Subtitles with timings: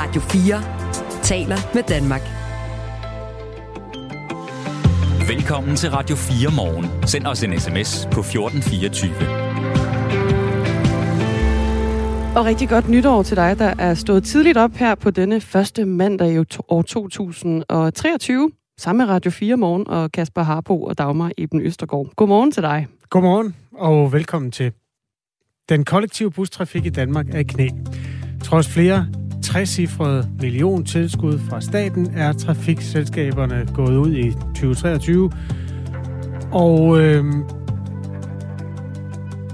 [0.00, 2.22] Radio 4 taler med Danmark.
[5.28, 7.06] Velkommen til Radio 4 morgen.
[7.06, 9.12] Send os en sms på 1424.
[12.36, 15.84] Og rigtig godt nytår til dig, der er stået tidligt op her på denne første
[15.84, 16.38] mandag i
[16.68, 18.50] år 2023.
[18.78, 22.06] Sammen med Radio 4 morgen og Kasper Harpo og Dagmar Eben Østergaard.
[22.16, 22.86] Godmorgen til dig.
[23.10, 24.72] Godmorgen og velkommen til.
[25.68, 27.68] Den kollektive bustrafik i Danmark er i knæ.
[28.44, 29.06] Trods flere
[29.48, 35.30] 60-cifrede million tilskud fra staten er trafikselskaberne gået ud i 2023
[36.52, 37.24] og øh,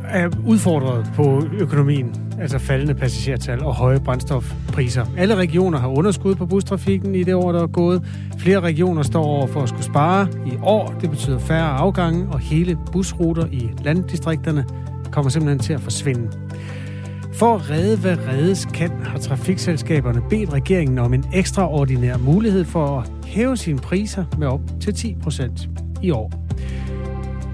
[0.08, 5.06] er udfordret på økonomien, altså faldende passagertal og høje brændstofpriser.
[5.16, 8.02] Alle regioner har underskud på bustrafikken i det år, der er gået.
[8.38, 10.94] Flere regioner står over for at skulle spare i år.
[11.00, 14.64] Det betyder færre afgange, og hele busruter i landdistrikterne
[15.10, 16.43] kommer simpelthen til at forsvinde.
[17.34, 22.98] For at redde, hvad reddes kan, har trafikselskaberne bedt regeringen om en ekstraordinær mulighed for
[22.98, 25.68] at hæve sine priser med op til 10 procent
[26.02, 26.32] i år.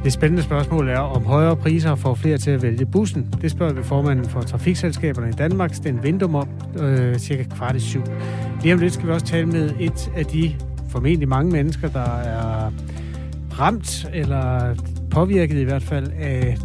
[0.05, 3.35] Det spændende spørgsmål er, om højere priser får flere til at vælge bussen.
[3.43, 6.49] Det spørger vi formanden for trafikselskaberne i Danmark, Sten Vindum, om
[6.81, 8.03] øh, cirka kvart i syv.
[8.63, 10.57] Lige om lidt skal vi også tale med et af de
[10.89, 12.73] formentlig mange mennesker, der er
[13.59, 14.75] ramt eller
[15.11, 16.57] påvirket i hvert fald af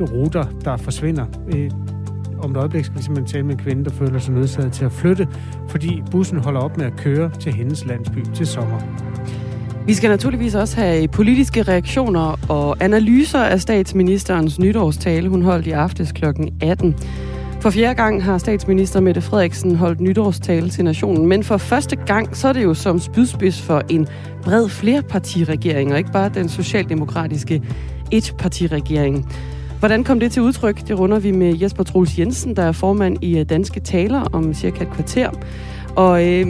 [0.00, 1.26] ruter, der forsvinder.
[1.54, 1.70] Øh,
[2.42, 4.84] om et øjeblik skal vi simpelthen tale med en kvinde, der føler sig nødsaget til
[4.84, 5.28] at flytte,
[5.68, 8.78] fordi bussen holder op med at køre til hendes landsby til sommer.
[9.86, 15.70] Vi skal naturligvis også have politiske reaktioner og analyser af statsministerens nytårstale, hun holdt i
[15.70, 16.24] aftes kl.
[16.62, 16.96] 18.
[17.60, 22.36] For fjerde gang har statsminister Mette Frederiksen holdt nytårstale til nationen, men for første gang
[22.36, 24.06] så er det jo som spydspids for en
[24.42, 27.62] bred flerpartiregering, og ikke bare den socialdemokratiske
[28.12, 29.28] etpartiregering.
[29.82, 30.88] Hvordan kom det til udtryk?
[30.88, 34.54] Det runder vi med Jesper Troels Jensen, der er formand i øh, Danske Taler om
[34.54, 35.30] cirka et kvarter.
[35.96, 36.46] Og øh,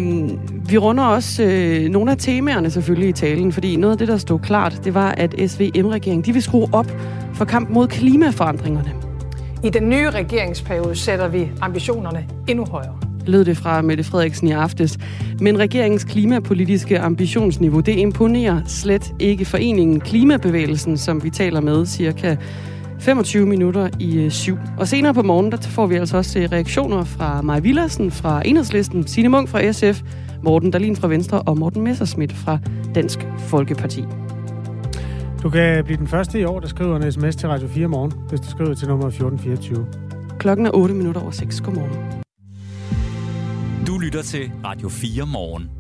[0.70, 4.16] vi runder også øh, nogle af temaerne selvfølgelig i talen, fordi noget af det, der
[4.16, 6.92] stod klart, det var, at SVM-regeringen de vil skrue op
[7.34, 8.92] for kamp mod klimaforandringerne.
[9.64, 14.52] I den nye regeringsperiode sætter vi ambitionerne endnu højere lød det fra Mette Frederiksen i
[14.52, 14.98] aftes.
[15.40, 22.36] Men regeringens klimapolitiske ambitionsniveau, det imponerer slet ikke foreningen Klimabevægelsen, som vi taler med cirka
[23.02, 24.58] 25 minutter i øh, syv.
[24.78, 28.42] Og senere på morgen, der får vi altså også øh, reaktioner fra Maja Villersen fra
[28.44, 30.02] Enhedslisten, Signe Munk fra SF,
[30.42, 32.58] Morten Dalin fra Venstre og Morten Messerschmidt fra
[32.94, 34.04] Dansk Folkeparti.
[35.42, 38.12] Du kan blive den første i år, der skriver en sms til Radio 4 morgen,
[38.28, 39.86] hvis du skriver til nummer 1424.
[40.38, 41.60] Klokken er 8 minutter over 6.
[41.60, 42.22] Godmorgen.
[43.86, 45.70] Du lytter til Radio 4 morgen.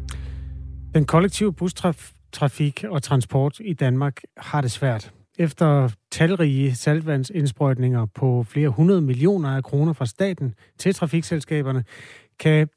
[0.94, 5.12] Den kollektive bustrafik og transport i Danmark har det svært.
[5.38, 11.84] Efter talrige saltvandsindsprøjtninger på flere hundrede millioner af kroner fra staten til trafikselskaberne,
[12.38, 12.68] kan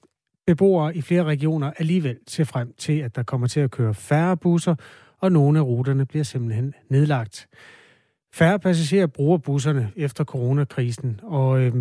[0.48, 4.38] beboere i flere regioner alligevel se frem til, at der kommer til at køre færre
[4.38, 4.76] busser,
[5.20, 7.48] og nogle af ruterne bliver simpelthen nedlagt.
[8.34, 11.74] Færre passagerer bruger busserne efter coronakrisen, og øh,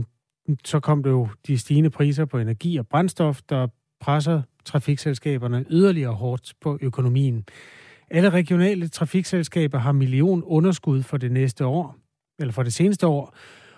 [0.65, 3.67] så kom det jo de stigende priser på energi og brændstof, der
[4.01, 7.45] presser trafikselskaberne yderligere hårdt på økonomien.
[8.15, 11.97] Alle regionale trafikselskaber har million underskud for det næste år,
[12.39, 13.35] eller for det seneste år,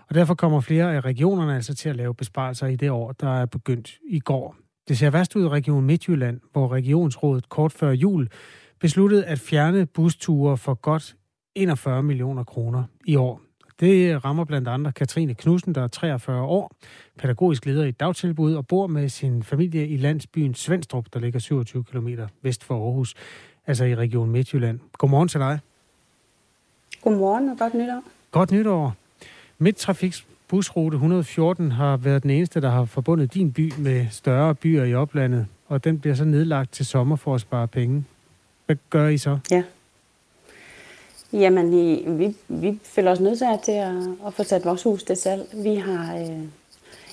[0.09, 3.29] og derfor kommer flere af regionerne altså til at lave besparelser i det år, der
[3.29, 4.57] er begyndt i går.
[4.89, 8.29] Det ser værst ud i Region Midtjylland, hvor Regionsrådet kort før jul
[8.81, 11.17] besluttede at fjerne busture for godt
[11.55, 13.41] 41 millioner kroner i år.
[13.81, 16.77] Det rammer blandt andre Katrine Knudsen, der er 43 år,
[17.19, 21.39] pædagogisk leder i et dagtilbud og bor med sin familie i landsbyen Svendstrup, der ligger
[21.39, 22.09] 27 km
[22.43, 23.15] vest for Aarhus
[23.67, 24.81] altså i Region Midtjylland.
[24.99, 25.59] Godmorgen til dig.
[27.03, 28.03] Godmorgen og godt nytår.
[28.31, 28.95] Godt nytår.
[29.59, 34.85] Midtrafiks busrute 114 har været den eneste, der har forbundet din by med større byer
[34.85, 38.05] i oplandet, og den bliver så nedlagt til sommer for at spare penge.
[38.67, 39.39] Hvad gør I så?
[39.51, 39.63] Ja.
[41.33, 43.95] Jamen, vi, vi, vi føler os nødt til at,
[44.27, 45.49] at få sat vores hus til salg.
[45.53, 46.43] Vi har, øh,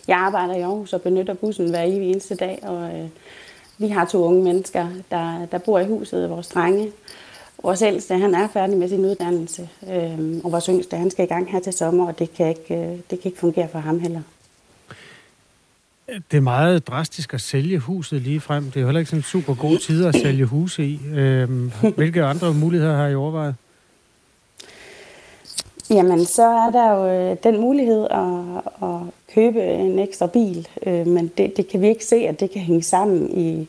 [0.07, 3.09] jeg arbejder i Aarhus og benytter bussen hver evig eneste dag, og øh,
[3.77, 6.91] vi har to unge mennesker, der, der bor i huset, vores drenge.
[7.63, 11.27] Vores ældste, han er færdig med sin uddannelse, øh, og vores yngste, han skal i
[11.27, 13.99] gang her til sommer, og det kan ikke, øh, det kan ikke fungere for ham
[13.99, 14.21] heller.
[16.31, 18.63] Det er meget drastisk at sælge huset lige frem.
[18.65, 20.99] Det er jo heller ikke sådan en super god tid at sælge huse i.
[21.13, 21.49] Øh,
[21.95, 23.55] hvilke andre muligheder har I overvejet?
[25.89, 28.99] Jamen, så er der jo øh, den mulighed at, at
[29.35, 32.61] købe en ekstra bil, øh, men det, det kan vi ikke se, at det kan
[32.61, 33.67] hænge sammen i,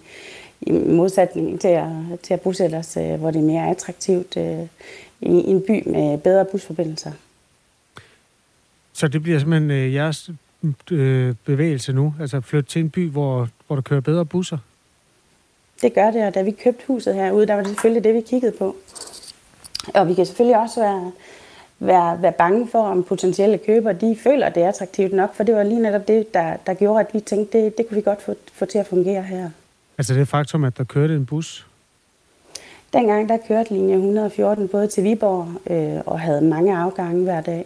[0.61, 1.88] i modsætning til at,
[2.22, 4.69] til at bosætte os, øh, hvor det er mere attraktivt i,
[5.20, 7.12] en by med bedre busforbindelser.
[8.93, 10.31] Så det bliver simpelthen jeres
[10.90, 12.14] øh, bevægelse nu?
[12.20, 14.58] Altså flytte til en by, hvor, hvor der kører bedre busser?
[15.82, 18.20] Det gør det, og da vi købte huset herude, der var det selvfølgelig det, vi
[18.20, 18.76] kiggede på.
[19.94, 21.12] Og vi kan selvfølgelig også være,
[21.78, 25.44] være, være bange for, om potentielle købere de føler, at det er attraktivt nok, for
[25.44, 28.02] det var lige netop det, der, der gjorde, at vi tænkte, det, det kunne vi
[28.02, 29.50] godt få, få til at fungere her.
[29.98, 31.66] Altså det faktum, at der kørte en bus?
[32.92, 37.64] Dengang der kørte linje 114 både til Viborg øh, og havde mange afgange hver dag.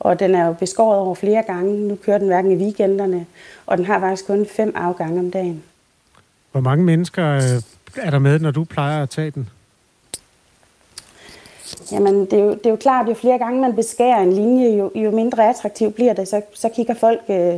[0.00, 1.88] Og den er jo beskåret over flere gange.
[1.88, 3.26] Nu kører den hverken i weekenderne,
[3.66, 5.62] og den har faktisk kun fem afgange om dagen.
[6.52, 7.42] Hvor mange mennesker øh,
[7.96, 9.48] er der med, når du plejer at tage den?
[11.92, 14.76] Jamen, det er, jo, det er jo klart, jo flere gange man beskærer en linje,
[14.76, 16.28] jo, jo mindre attraktiv bliver det.
[16.28, 17.54] Så, så kigger folk øh,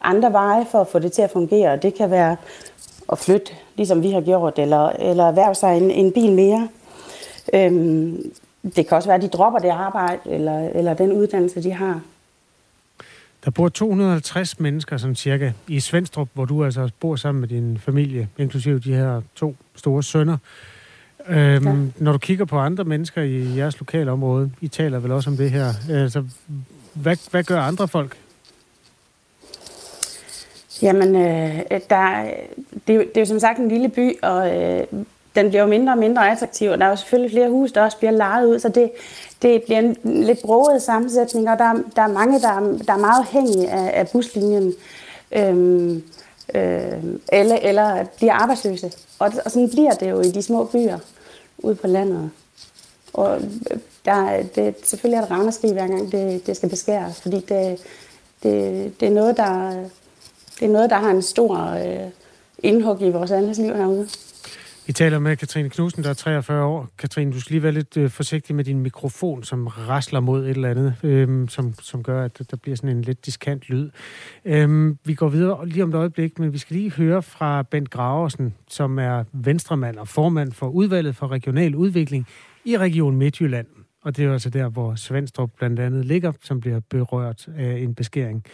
[0.00, 1.76] andre veje for at få det til at fungere.
[1.76, 2.36] Det kan være
[3.12, 6.68] at flytte, ligesom vi har gjort, eller, eller erhverve sig en, en bil mere.
[7.54, 8.32] Øhm,
[8.76, 12.00] det kan også være, at de dropper det arbejde, eller, eller den uddannelse, de har.
[13.44, 17.78] Der bor 250 mennesker, sådan cirka, i Svendstrup, hvor du altså bor sammen med din
[17.78, 20.36] familie, inklusive de her to store sønner.
[21.28, 21.74] Øhm, ja.
[21.98, 25.36] Når du kigger på andre mennesker i jeres lokale område, I taler vel også om
[25.36, 26.24] det her, altså,
[26.94, 28.16] hvad, hvad gør andre folk?
[30.82, 31.60] Jamen, øh,
[31.90, 32.24] der,
[32.86, 34.86] det, er jo, det er jo som sagt en lille by, og øh,
[35.36, 37.82] den bliver jo mindre og mindre attraktiv, og der er jo selvfølgelig flere hus, der
[37.82, 38.90] også bliver lejet ud, så det,
[39.42, 43.18] det bliver en lidt broget sammensætning, og der, der er mange, der, der er meget
[43.18, 44.72] afhængige af, af buslinjen,
[45.32, 46.02] øhm,
[46.54, 48.92] øh, eller, eller bliver arbejdsløse.
[49.18, 50.98] Og, og sådan bliver det jo i de små byer
[51.64, 52.30] ude på landet.
[53.12, 53.40] Og
[54.04, 57.78] der, det, selvfølgelig er der ramaskrig hver gang det, det skal beskæres, fordi det,
[58.42, 59.70] det, det, er noget, der,
[60.60, 62.10] det er noget, der har en stor øh,
[62.58, 64.08] indhug i vores andres liv herude.
[64.86, 66.88] Vi taler med Katrine Knudsen, der er 43 år.
[66.98, 70.50] Katrine, du skal lige være lidt øh, forsigtig med din mikrofon, som rasler mod et
[70.50, 73.90] eller andet, øh, som, som gør, at der bliver sådan en lidt diskant lyd.
[74.44, 77.90] Øh, vi går videre lige om et øjeblik, men vi skal lige høre fra Bent
[77.90, 82.26] Graversen, som er venstremand og formand for udvalget for regional udvikling
[82.64, 83.66] i Region Midtjylland.
[84.02, 87.78] Og det er jo altså der, hvor Svendstrup blandt andet ligger, som bliver berørt af
[87.78, 88.44] en beskæring.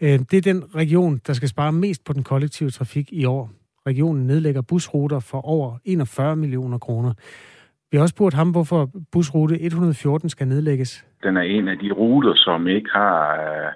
[0.00, 3.50] Øh, det er den region, der skal spare mest på den kollektive trafik i år.
[3.86, 7.12] Regionen nedlægger busruter for over 41 millioner kroner.
[7.90, 11.06] Vi har også spurgt ham, hvorfor busrute 114 skal nedlægges.
[11.22, 13.72] Den er en af de ruter, som ikke har øh,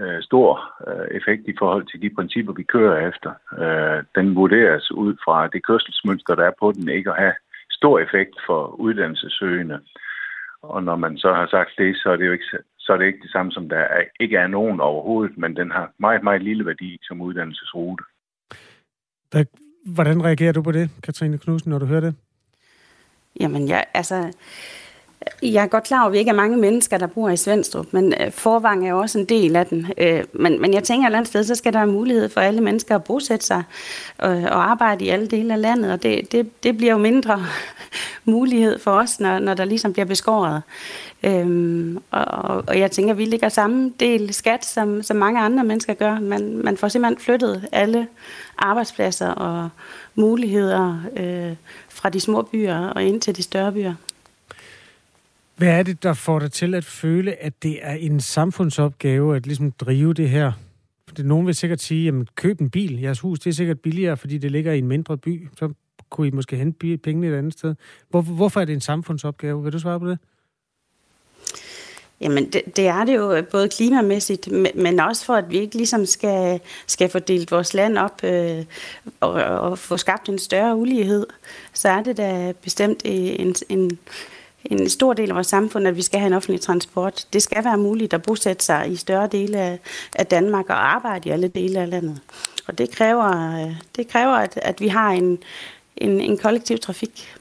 [0.00, 0.50] øh, stor
[0.88, 3.30] øh, effekt i forhold til de principper, vi kører efter.
[3.62, 7.34] Øh, den vurderes ud fra det kørselsmønster, der er på den, ikke at have
[7.70, 9.80] stor effekt for uddannelsessøgende.
[10.62, 12.44] Og når man så har sagt det, så er det jo ikke,
[12.78, 15.70] så er det ikke det samme som der er, ikke er nogen overhovedet, men den
[15.70, 18.04] har meget, meget lille værdi som uddannelsesrute.
[19.30, 19.44] Hvad,
[19.86, 22.14] hvordan reagerer du på det, Katrine Knudsen, når du hører det?
[23.40, 24.32] Jamen, jeg, altså,
[25.42, 27.86] jeg er godt klar over, at vi ikke er mange mennesker, der bor i Svendstrup,
[27.90, 29.86] men øh, Forvang er jo også en del af den.
[29.98, 32.40] Øh, men, men jeg tænker, at et andet sted, så skal der være mulighed for
[32.40, 33.62] alle mennesker at bosætte sig
[34.18, 37.46] og, og arbejde i alle dele af landet, og det, det, det bliver jo mindre
[38.24, 40.62] mulighed for os, når, når der ligesom bliver beskåret.
[41.22, 45.64] Øhm, og, og jeg tænker, at vi ligger samme del skat, som, som mange andre
[45.64, 46.20] mennesker gør.
[46.20, 48.06] Man, man får simpelthen flyttet alle
[48.58, 49.68] arbejdspladser og
[50.14, 51.56] muligheder øh,
[51.88, 53.94] fra de små byer og ind til de større byer.
[55.60, 59.46] Hvad er det, der får dig til at føle, at det er en samfundsopgave at
[59.46, 60.52] ligesom drive det her?
[61.08, 63.00] For nogen vil sikkert sige, jamen køb en bil.
[63.00, 65.48] Jeres hus det er sikkert billigere, fordi det ligger i en mindre by.
[65.58, 65.72] Så
[66.10, 67.74] kunne I måske hente pengene et andet sted.
[68.08, 69.62] Hvor, hvorfor er det en samfundsopgave?
[69.62, 70.18] Vil du svare på det?
[72.20, 75.76] Jamen, det, det er det jo øh, både klimamæssigt, men også for, at vi ikke
[75.76, 78.64] ligesom skal, skal få delt vores land op øh,
[79.20, 81.26] og, og få skabt en større ulighed.
[81.72, 83.98] Så er det da bestemt øh, en, en,
[84.64, 87.26] en stor del af vores samfund, at vi skal have en offentlig transport.
[87.32, 89.78] Det skal være muligt at bosætte sig i større dele af,
[90.16, 92.20] af Danmark og arbejde i alle dele af landet.
[92.66, 95.38] Og det kræver, øh, det kræver at, at vi har en,
[95.96, 97.36] en, en kollektiv trafik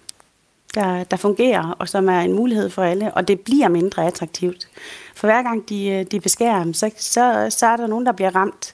[0.75, 4.67] der, der fungerer, og som er en mulighed for alle, og det bliver mindre attraktivt.
[5.15, 8.11] For hver gang de, øh, de beskærer dem, så, så, så er der nogen, der
[8.11, 8.73] bliver ramt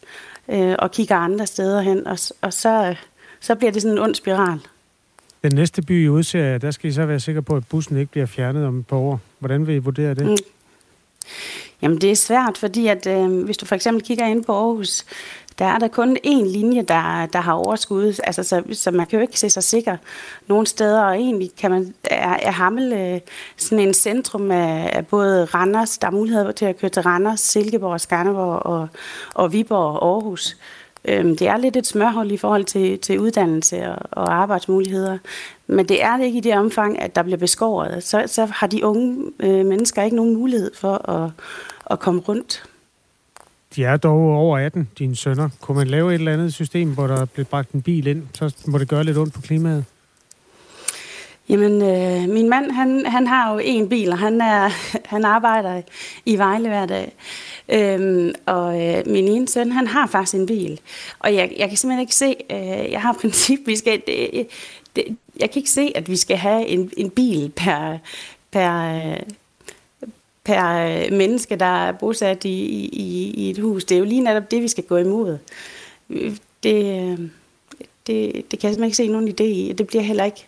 [0.50, 2.96] øh, og kigger andre steder hen, og, og så,
[3.40, 4.60] så bliver det sådan en ond spiral.
[5.46, 8.12] Den næste by i udser, der skal I så være sikre på, at bussen ikke
[8.12, 9.20] bliver fjernet om et par år.
[9.40, 10.26] Hvordan vil I vurdere det?
[10.26, 10.38] Mm.
[11.82, 15.06] Jamen det er svært, fordi at øh, hvis du for eksempel kigger ind på Aarhus,
[15.60, 19.20] der er der kun én linje, der, der har overskud, altså, så, så man kan
[19.20, 19.98] jo ikke se sig sikker
[20.48, 23.20] nogle steder, og egentlig kan man, er, er Hammel øh,
[23.58, 27.40] sådan en centrum af, af både Randers, der er mulighed til at køre til Randers,
[27.40, 28.88] Silkeborg, Skanderborg og,
[29.34, 30.58] og Viborg og Aarhus.
[31.08, 35.18] Øhm, det er lidt et smørhold i forhold til, til uddannelse og, og arbejdsmuligheder,
[35.68, 38.04] men det er det ikke i det omfang, at der bliver beskåret.
[38.04, 41.32] Så, så har de unge øh, mennesker ikke nogen mulighed for at,
[41.92, 42.64] at komme rundt.
[43.76, 45.50] De er dog over 18, dine sønner.
[45.62, 48.56] Kunne man lave et eller andet system, hvor der bliver bragt en bil ind, så
[48.68, 49.86] må det gøre lidt ondt på klimaet?
[51.50, 54.70] Jamen, øh, min mand, han, han har jo en bil, og han, er,
[55.14, 55.82] han arbejder
[56.26, 57.16] i Vejle hver dag.
[57.70, 60.80] Øhm, og øh, min ene søn, han har faktisk en bil.
[61.20, 64.48] Og jeg, jeg kan simpelthen ikke se, øh, jeg har princip, vi skal, det,
[64.96, 67.98] det, jeg kan ikke se, at vi skal have en, en bil per,
[68.52, 69.20] per, øh,
[70.44, 73.86] per øh, menneske, der er bosat i, i, i et hus.
[73.86, 75.38] Det er jo lige netop det, vi skal gå imod.
[76.64, 77.20] Det, øh,
[78.08, 79.74] det, det kan jeg simpelthen ikke se nogen idé i.
[79.78, 80.48] Det bliver heller ikke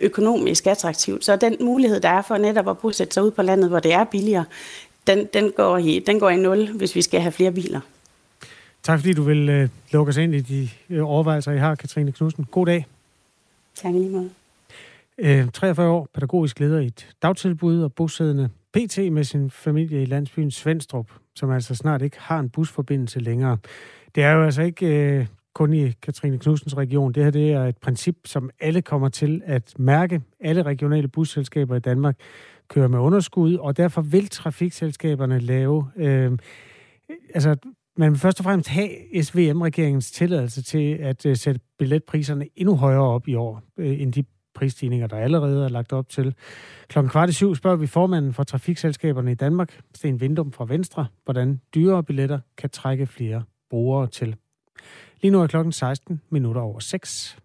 [0.00, 1.24] økonomisk attraktivt.
[1.24, 3.92] Så den mulighed, der er for netop at bosætte sig ud på landet, hvor det
[3.92, 4.44] er billigere,
[5.06, 7.80] den, den, går, i, den går i nul, hvis vi skal have flere biler.
[8.82, 12.12] Tak fordi du vil uh, lukke os ind i de uh, overvejelser, I har, Katrine
[12.12, 12.44] Knudsen.
[12.44, 12.86] God dag.
[13.74, 14.30] Tak lige måde.
[15.44, 20.04] Uh, 43 år, pædagogisk leder i et dagtilbud og bosiddende PT med sin familie i
[20.04, 23.58] landsbyen Svendstrup, som altså snart ikke har en busforbindelse længere.
[24.14, 27.12] Det er jo altså ikke uh, kun i Katrine Knudsens region.
[27.12, 30.20] Det her det er et princip, som alle kommer til at mærke.
[30.40, 32.16] Alle regionale busselskaber i Danmark
[32.68, 35.90] kører med underskud, og derfor vil trafikselskaberne lave...
[35.96, 36.38] Øh,
[37.34, 37.56] altså,
[37.96, 43.02] man vil først og fremmest have SVM-regeringens tilladelse til at øh, sætte billetpriserne endnu højere
[43.02, 46.34] op i år, øh, end de prisstigninger, der allerede er lagt op til.
[46.88, 51.06] Klokken kvart i syv spørger vi formanden for trafikselskaberne i Danmark, Sten Vindum fra Venstre,
[51.24, 54.36] hvordan dyrere billetter kan trække flere brugere til.
[55.22, 57.38] Lige nu er klokken 16 minutter over 6.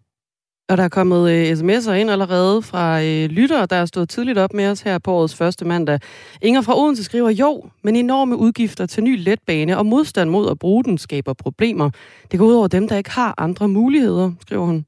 [0.72, 4.38] Og der er kommet øh, sms'er ind allerede fra øh, lyttere, der er stået tidligt
[4.38, 6.00] op med os her på årets første mandag.
[6.42, 10.58] Inger fra Odense skriver, jo, men enorme udgifter til ny letbane og modstand mod at
[10.58, 11.90] bruge den skaber problemer.
[12.30, 14.84] Det går ud over dem, der ikke har andre muligheder, skriver hun.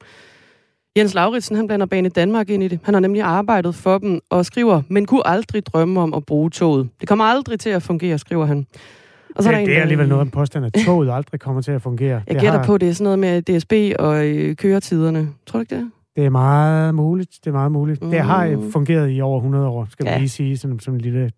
[0.96, 2.78] Jens Lauritsen, han blander Bane Danmark ind i det.
[2.82, 6.50] Han har nemlig arbejdet for dem og skriver, men kunne aldrig drømme om at bruge
[6.50, 6.88] toget.
[7.00, 8.66] Det kommer aldrig til at fungere, skriver han.
[9.36, 11.40] Og så det, er, der det er alligevel noget af en påstand, at toget aldrig
[11.40, 12.22] kommer til at fungere.
[12.26, 12.66] Jeg gætter har...
[12.66, 15.28] på, det er sådan noget med DSB og øh, køretiderne.
[15.46, 15.90] Tror du ikke det?
[16.16, 17.30] Det er meget muligt.
[17.44, 18.02] Det er meget muligt.
[18.02, 18.10] Mm.
[18.10, 20.18] Det har øh, fungeret i over 100 år, skal ja.
[20.18, 21.30] lige sige, som, som en lille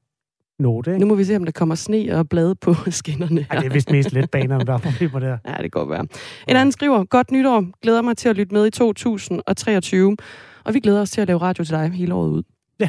[0.58, 0.90] note.
[0.90, 1.00] Ikke?
[1.00, 3.46] Nu må vi se, om der kommer sne og blade på skinnerne.
[3.50, 5.38] Ej, det er vist mest let baner, der er problemer der.
[5.48, 6.06] Ja, det går være.
[6.48, 7.64] En anden skriver, godt nytår.
[7.82, 10.16] Glæder mig til at lytte med i 2023.
[10.64, 12.42] Og vi glæder os til at lave radio til dig hele året ud.
[12.80, 12.88] Ja.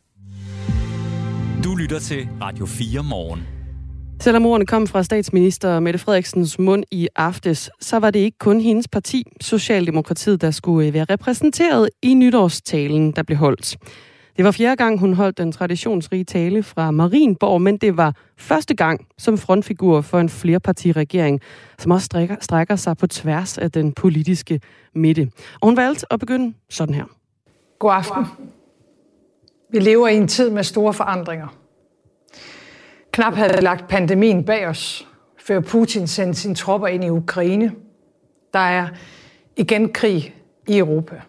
[1.81, 3.47] Lytter til Radio 4 morgen.
[4.19, 8.61] Selvom ordene kom fra statsminister Mette Frederiksens mund i aftes, så var det ikke kun
[8.61, 13.77] hendes parti, Socialdemokratiet, der skulle øh, være repræsenteret i nytårstalen, der blev holdt.
[14.37, 18.75] Det var fjerde gang, hun holdt den traditionsrige tale fra Marienborg, men det var første
[18.75, 21.41] gang som frontfigur for en flerpartiregering,
[21.79, 24.61] som også strækker, strækker sig på tværs af den politiske
[24.95, 25.31] midte.
[25.61, 27.05] Og hun valgte at begynde sådan her.
[27.79, 28.25] God aften.
[29.69, 31.60] Vi lever i en tid med store forandringer.
[33.11, 37.75] Knap havde lagt pandemien bag os, før Putin sendte sine tropper ind i Ukraine.
[38.53, 38.87] Der er
[39.55, 40.35] igen krig
[40.67, 41.21] i Europa.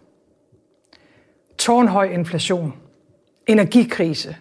[1.59, 2.75] Tårnhøj inflation,
[3.47, 4.37] energikrise,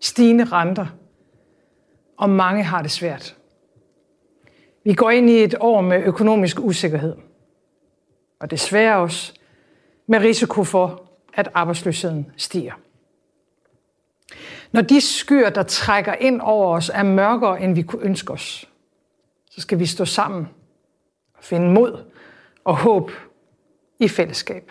[0.00, 0.86] stigende renter,
[2.16, 3.36] og mange har det svært.
[4.84, 7.16] Vi går ind i et år med økonomisk usikkerhed,
[8.40, 9.32] og desværre også
[10.06, 12.72] med risiko for, at arbejdsløsheden stiger.
[14.74, 18.68] Når de skyer, der trækker ind over os, er mørkere, end vi kunne ønske os,
[19.50, 20.48] så skal vi stå sammen
[21.38, 22.04] og finde mod
[22.64, 23.10] og håb
[24.00, 24.70] i fællesskab.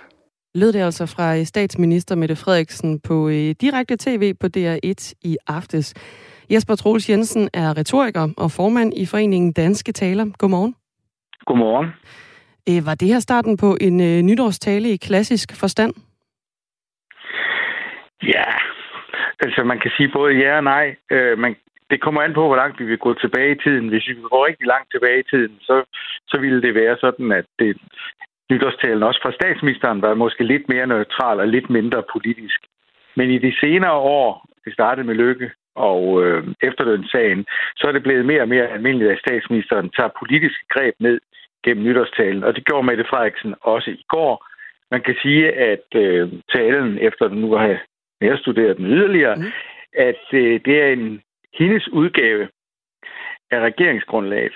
[0.56, 5.94] Lød det altså fra statsminister Mette Frederiksen på øh, direkte tv på DR1 i aftes.
[6.52, 10.26] Jesper Troels Jensen er retoriker og formand i foreningen Danske Taler.
[10.38, 10.76] Godmorgen.
[11.46, 11.90] Godmorgen.
[12.70, 15.94] Øh, var det her starten på en øh, nytårstale i klassisk forstand?
[18.24, 18.74] Ja,
[19.40, 20.96] Altså, man kan sige både ja og nej.
[21.12, 21.56] Øh, man,
[21.90, 23.88] det kommer an på, hvor langt vi vil gå tilbage i tiden.
[23.88, 25.84] Hvis vi går rigtig langt tilbage i tiden, så,
[26.28, 27.78] så ville det være sådan, at det,
[28.52, 32.60] nytårstalen også fra statsministeren var måske lidt mere neutral og lidt mindre politisk.
[33.16, 38.04] Men i de senere år, det startede med Lykke og øh, efterlønssagen, så er det
[38.04, 41.20] blevet mere og mere almindeligt, at statsministeren tager politisk greb ned
[41.66, 42.44] gennem nytårstalen.
[42.44, 44.46] Og det gjorde Mette Frederiksen også i går.
[44.92, 47.80] Man kan sige, at øh, talen, efter den nu har
[48.24, 49.52] jeg studerer den yderligere, mm.
[49.94, 51.22] at øh, det er en
[51.54, 52.50] hendes udgave
[53.52, 54.54] af regeringsgrundlaget.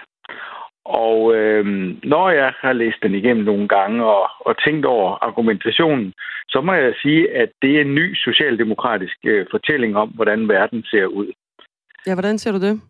[0.85, 1.65] Og øh,
[2.03, 6.13] når jeg har læst den igennem nogle gange og, og tænkt over argumentationen,
[6.49, 10.83] så må jeg sige, at det er en ny socialdemokratisk øh, fortælling om, hvordan verden
[10.83, 11.31] ser ud.
[12.07, 12.81] Ja, hvordan ser du det?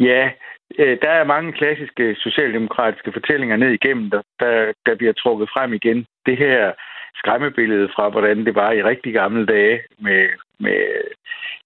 [0.00, 0.30] Ja,
[0.78, 5.72] øh, der er mange klassiske socialdemokratiske fortællinger ned igennem, der, der, der bliver trukket frem
[5.72, 6.06] igen.
[6.26, 6.72] Det her
[7.14, 10.80] skræmmebillede fra, hvordan det var i rigtig gamle dage, med, med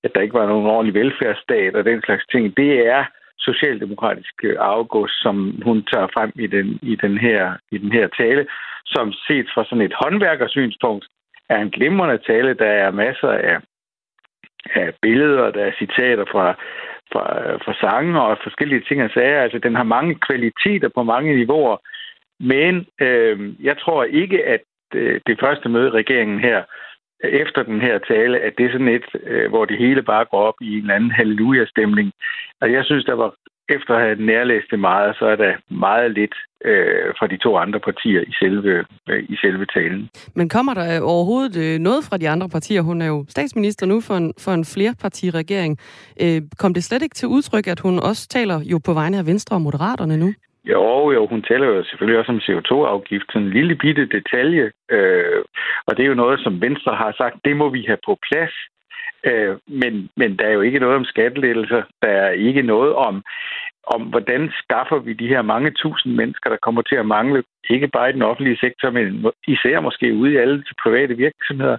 [0.05, 3.05] at der ikke var nogen ordentlig velfærdsstat og den slags ting, det er
[3.39, 8.09] socialdemokratisk øh, afgås, som hun tager frem i den, i den, her, i den her
[8.09, 8.47] tale,
[8.87, 11.07] som set fra sådan et håndværkersynspunkt
[11.49, 12.55] er en glimrende tale.
[12.55, 13.59] Der er masser af,
[14.75, 16.47] af billeder, der er citater fra,
[17.13, 17.25] fra,
[17.65, 19.43] fra sange og forskellige ting og sager.
[19.43, 21.77] Altså, den har mange kvaliteter på mange niveauer,
[22.41, 24.61] men øh, jeg tror ikke, at
[24.95, 26.63] Øh, det første møde regeringen her
[27.25, 30.41] efter den her tale, at det er sådan et, øh, hvor det hele bare går
[30.49, 32.13] op i en eller anden halleluja-stemning.
[32.61, 33.35] Og jeg synes, der var
[33.69, 36.35] efter at have nærlæst det meget, så er der meget lidt
[36.65, 40.09] øh, fra de to andre partier i selve, øh, i selve talen.
[40.35, 42.81] Men kommer der overhovedet øh, noget fra de andre partier?
[42.81, 45.79] Hun er jo statsminister nu for en, for en flerpartiregering.
[46.23, 49.27] Øh, kom det slet ikke til udtryk, at hun også taler jo på vegne af
[49.27, 50.33] Venstre og Moderaterne nu?
[50.65, 54.73] Jo, jo, hun taler jo selvfølgelig også om CO2-afgift, sådan en lille bitte detalje.
[54.91, 55.43] Øh,
[55.87, 58.55] og det er jo noget, som Venstre har sagt, det må vi have på plads.
[59.25, 61.83] Øh, men, men der er jo ikke noget om skattelettelser.
[62.03, 63.23] Der er ikke noget om,
[63.87, 67.89] om, hvordan skaffer vi de her mange tusind mennesker, der kommer til at mangle, ikke
[67.89, 71.79] bare i den offentlige sektor, men især måske ude i alle de private virksomheder.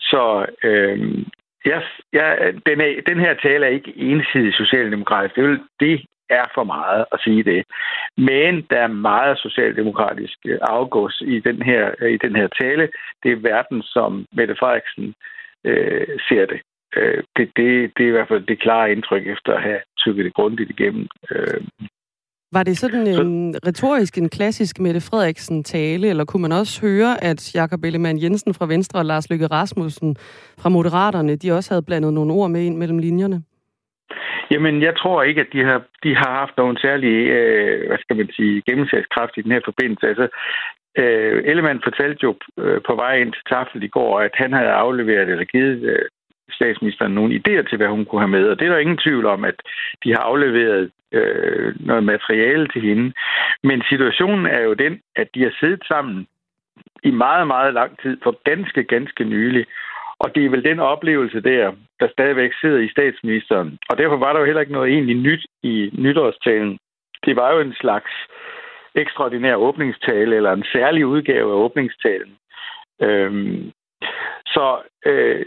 [0.00, 1.24] Så øh,
[1.64, 1.82] jeg,
[2.12, 5.34] jeg, den, er, den her tale er ikke ensidig socialdemokratisk.
[5.36, 7.64] Det, vil, det er for meget at sige det.
[8.16, 12.88] Men der er meget socialdemokratisk afgås i den her, i den her tale.
[13.22, 15.14] Det er verden, som Mette Frederiksen
[15.64, 16.60] øh, ser det.
[16.96, 17.92] Øh, det, det.
[17.96, 21.06] Det er i hvert fald det klare indtryk efter at have tykket det grundigt igennem.
[21.30, 21.60] Øh,
[22.52, 26.80] var det sådan en så, retorisk, en klassisk Mette Frederiksen tale, eller kunne man også
[26.80, 30.16] høre, at Jakob Ellemann Jensen fra Venstre og Lars Løkke Rasmussen
[30.58, 33.42] fra Moderaterne, de også havde blandet nogle ord med ind mellem linjerne?
[34.50, 38.16] Jamen, jeg tror ikke, at de har, de har haft nogen særlig, øh, hvad skal
[38.16, 40.06] man sige, gennemsagskraft i den her forbindelse.
[40.08, 40.28] Altså,
[40.98, 44.70] øh, Ellemann fortalte jo øh, på vej ind til tafel i går, at han havde
[44.84, 46.08] afleveret eller givet øh,
[46.50, 48.48] statsministeren nogle idéer til, hvad hun kunne have med.
[48.48, 49.58] Og det er der ingen tvivl om, at
[50.04, 53.12] de har afleveret øh, noget materiale til hende.
[53.62, 56.26] Men situationen er jo den, at de har siddet sammen
[57.02, 59.66] i meget, meget lang tid, for ganske, ganske nylig.
[60.20, 63.78] Og det er vel den oplevelse der, der stadigvæk sidder i statsministeren.
[63.90, 66.78] Og derfor var der jo heller ikke noget egentlig nyt i nytårstalen.
[67.24, 68.10] Det var jo en slags
[68.94, 72.36] ekstraordinær åbningstale, eller en særlig udgave af åbningstalen.
[73.02, 73.72] Øhm,
[74.46, 75.46] så øh,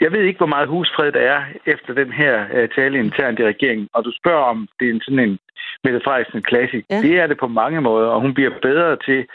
[0.00, 3.44] jeg ved ikke, hvor meget husfred der er efter den her øh, tale internt i
[3.44, 3.88] regeringen.
[3.94, 5.38] Og du spørger om, det er en sådan en
[5.84, 6.84] Mette Frederiksen klassik.
[6.90, 7.00] Ja.
[7.02, 9.26] Det er det på mange måder, og hun bliver bedre til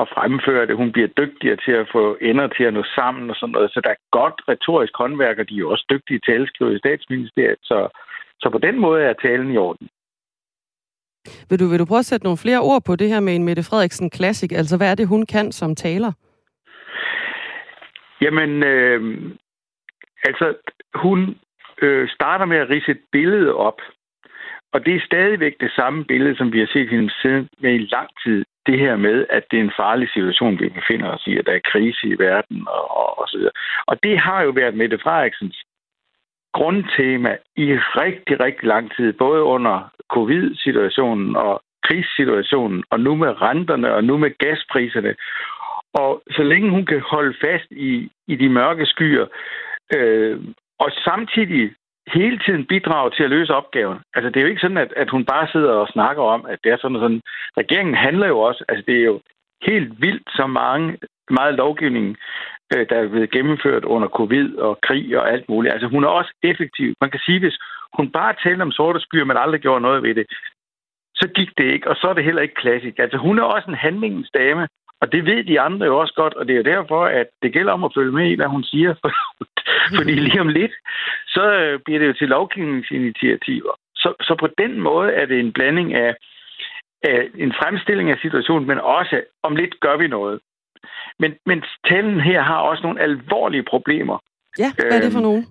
[0.00, 0.76] at fremføre det.
[0.76, 3.70] Hun bliver dygtigere til at få ender til at nå sammen og sådan noget.
[3.70, 7.58] Så der er godt retorisk håndværk, og de er jo også dygtige taleskriver i statsministeriet.
[7.62, 7.78] Så,
[8.40, 9.88] så på den måde er talen i orden.
[11.48, 13.44] Vil du, vil du prøve at sætte nogle flere ord på det her med en
[13.44, 14.52] Mette Frederiksen Classic?
[14.52, 16.12] Altså, hvad er det, hun kan som taler?
[18.20, 19.00] Jamen, øh,
[20.24, 20.54] altså,
[20.94, 21.36] hun
[21.82, 23.80] øh, starter med at rise et billede op.
[24.72, 27.88] Og det er stadigvæk det samme billede, som vi har set hende siden med i
[27.94, 31.36] lang tid det her med, at det er en farlig situation, vi befinder os i,
[31.36, 33.52] at der er krise i verden og, og, og så videre.
[33.86, 35.64] Og det har jo været Mette Frederiksens
[36.52, 37.66] grundtema i
[38.02, 44.16] rigtig, rigtig lang tid, både under covid-situationen og krigssituationen, og nu med renterne, og nu
[44.16, 45.14] med gaspriserne.
[45.94, 49.26] Og så længe hun kan holde fast i, i de mørke skyer,
[49.96, 50.40] øh,
[50.78, 51.74] og samtidig
[52.14, 53.98] hele tiden bidrage til at løse opgaven.
[54.14, 56.58] Altså, det er jo ikke sådan, at, at hun bare sidder og snakker om, at
[56.64, 57.22] det er sådan sådan.
[57.56, 59.20] Regeringen handler jo også, altså det er jo
[59.62, 60.98] helt vildt så mange,
[61.30, 62.16] meget lovgivning,
[62.74, 65.72] øh, der er blevet gennemført under covid og krig og alt muligt.
[65.72, 66.94] Altså, hun er også effektiv.
[67.00, 67.58] Man kan sige, hvis
[67.96, 70.26] hun bare talte om sorte skyer, men aldrig gjorde noget ved det,
[71.14, 72.98] så gik det ikke, og så er det heller ikke klassisk.
[72.98, 74.68] Altså, hun er også en handlingens dame,
[75.00, 77.72] og det ved de andre jo også godt, og det er derfor, at det gælder
[77.72, 78.94] om at følge med i, hvad hun siger.
[79.98, 80.72] Fordi lige om lidt,
[81.26, 83.72] så øh, bliver det jo til lovgivningsinitiativer.
[83.94, 86.14] Så, så på den måde er det en blanding af,
[87.02, 90.40] af en fremstilling af situationen, men også om lidt gør vi noget.
[91.18, 94.18] Men, men talen her har også nogle alvorlige problemer.
[94.58, 95.46] Ja, hvad er det for øhm, nogen?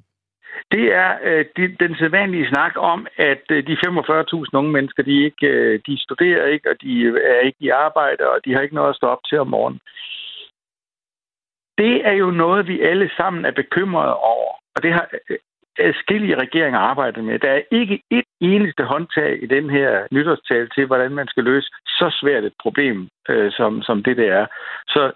[0.71, 5.23] Det er øh, de, den sædvanlige snak om, at øh, de 45.000 unge mennesker, de,
[5.23, 8.61] ikke, øh, de studerer ikke, og de øh, er ikke i arbejde, og de har
[8.61, 9.81] ikke noget at stå op til om morgenen.
[11.77, 14.53] Det er jo noget, vi alle sammen er bekymrede over.
[14.75, 15.37] Og det har, øh,
[15.79, 17.39] adskillige regeringer arbejdet med.
[17.39, 21.69] Der er ikke et eneste håndtag i den her nytårstal til, hvordan man skal løse
[21.87, 24.45] så svært et problem, øh, som, som det der er.
[24.87, 25.11] Så,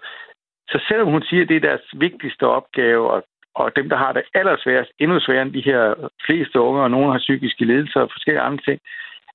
[0.68, 4.12] så selvom hun siger, at det er deres vigtigste opgave, og, og dem, der har
[4.12, 5.94] det allersværest, endnu sværere end de her
[6.26, 8.80] fleste unge, og nogle har psykiske lidelser og forskellige andre ting,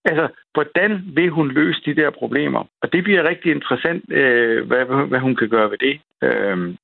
[0.06, 2.64] Altså, hvordan vil hun løse de der problemer?
[2.82, 6.02] Og det bliver rigtig interessant, øh, hvad, hvad hun kan gøre ved det.
[6.24, 6.76] Øh,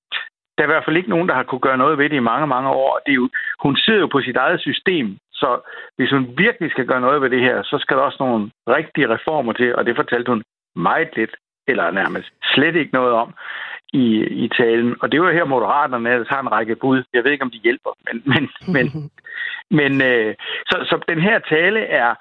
[0.55, 2.29] der er i hvert fald ikke nogen, der har kunne gøre noget ved det i
[2.31, 3.01] mange, mange år.
[3.05, 3.29] Det er jo,
[3.61, 5.49] hun sidder jo på sit eget system, så
[5.97, 9.09] hvis hun virkelig skal gøre noget ved det her, så skal der også nogle rigtige
[9.09, 10.43] reformer til, og det fortalte hun
[10.75, 11.35] meget lidt,
[11.67, 13.33] eller nærmest slet ikke noget om
[13.93, 14.05] i,
[14.43, 14.95] i talen.
[15.01, 17.03] Og det var her Moderaterne, der tager en række bud.
[17.13, 19.11] Jeg ved ikke, om de hjælper, men, men, men,
[19.71, 20.35] men øh,
[20.69, 22.15] så, så den her tale er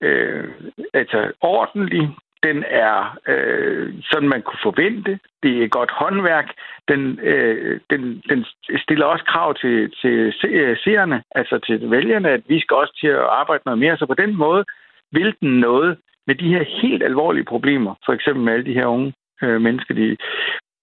[0.00, 0.48] øh,
[0.94, 2.10] altså ordentlig,
[2.42, 5.18] den er øh, sådan, man kunne forvente.
[5.42, 6.48] Det er godt håndværk.
[6.88, 8.44] Den, øh, den, den
[8.78, 10.32] stiller også krav til, til
[10.84, 13.96] seerne, altså til vælgerne, at vi skal også til at arbejde noget mere.
[13.96, 14.64] Så på den måde
[15.12, 17.94] vil den noget med de her helt alvorlige problemer.
[18.06, 20.16] For eksempel med alle de her unge øh, mennesker, de,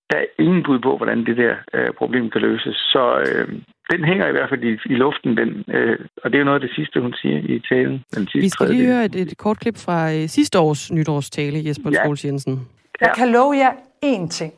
[0.10, 2.76] der er ingen bud på, hvordan det der øh, problem kan løses.
[2.76, 3.48] Så øh,
[3.92, 6.62] den hænger i hvert fald i, i luften, den, øh, og det er jo noget
[6.62, 8.04] af det sidste, hun siger i talen.
[8.16, 11.66] Den sidste Vi skal lige høre et, et kort klip fra øh, sidste års nytårstale,
[11.68, 12.04] Jesper ja.
[12.04, 12.68] Troels Jensen.
[13.02, 13.72] Jeg kan love jer
[14.06, 14.54] én ting.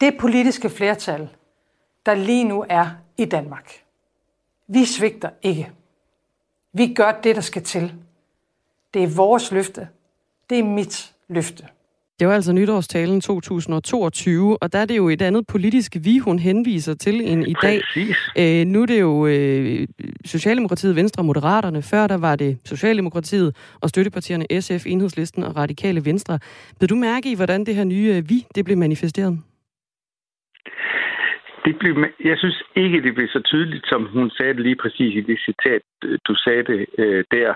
[0.00, 1.28] Det politiske flertal,
[2.06, 2.86] der lige nu er
[3.18, 3.72] i Danmark,
[4.68, 5.70] vi svigter ikke.
[6.72, 7.92] Vi gør det, der skal til.
[8.94, 9.88] Det er vores løfte.
[10.50, 11.64] Det er mit løfte.
[12.18, 16.38] Det var altså nytårstalen 2022, og der er det jo et andet politisk vi, hun
[16.38, 17.78] henviser til end i dag.
[18.42, 19.86] Øh, nu er det jo øh,
[20.24, 21.82] Socialdemokratiet, Venstre og Moderaterne.
[21.82, 26.38] Før der var det Socialdemokratiet og støttepartierne SF, Enhedslisten og Radikale Venstre.
[26.80, 29.38] Vil du mærke i, hvordan det her nye øh, vi, det blev manifesteret?
[31.64, 31.92] Det blev,
[32.24, 35.38] jeg synes ikke, det blev så tydeligt, som hun sagde det lige præcis i det
[35.48, 35.82] citat,
[36.28, 37.54] du sagde det øh, der.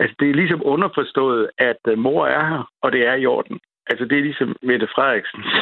[0.00, 3.58] Altså, det er ligesom underforstået, at øh, mor er her, og det er i orden.
[3.92, 5.52] Altså, det er ligesom Mette Frederiksens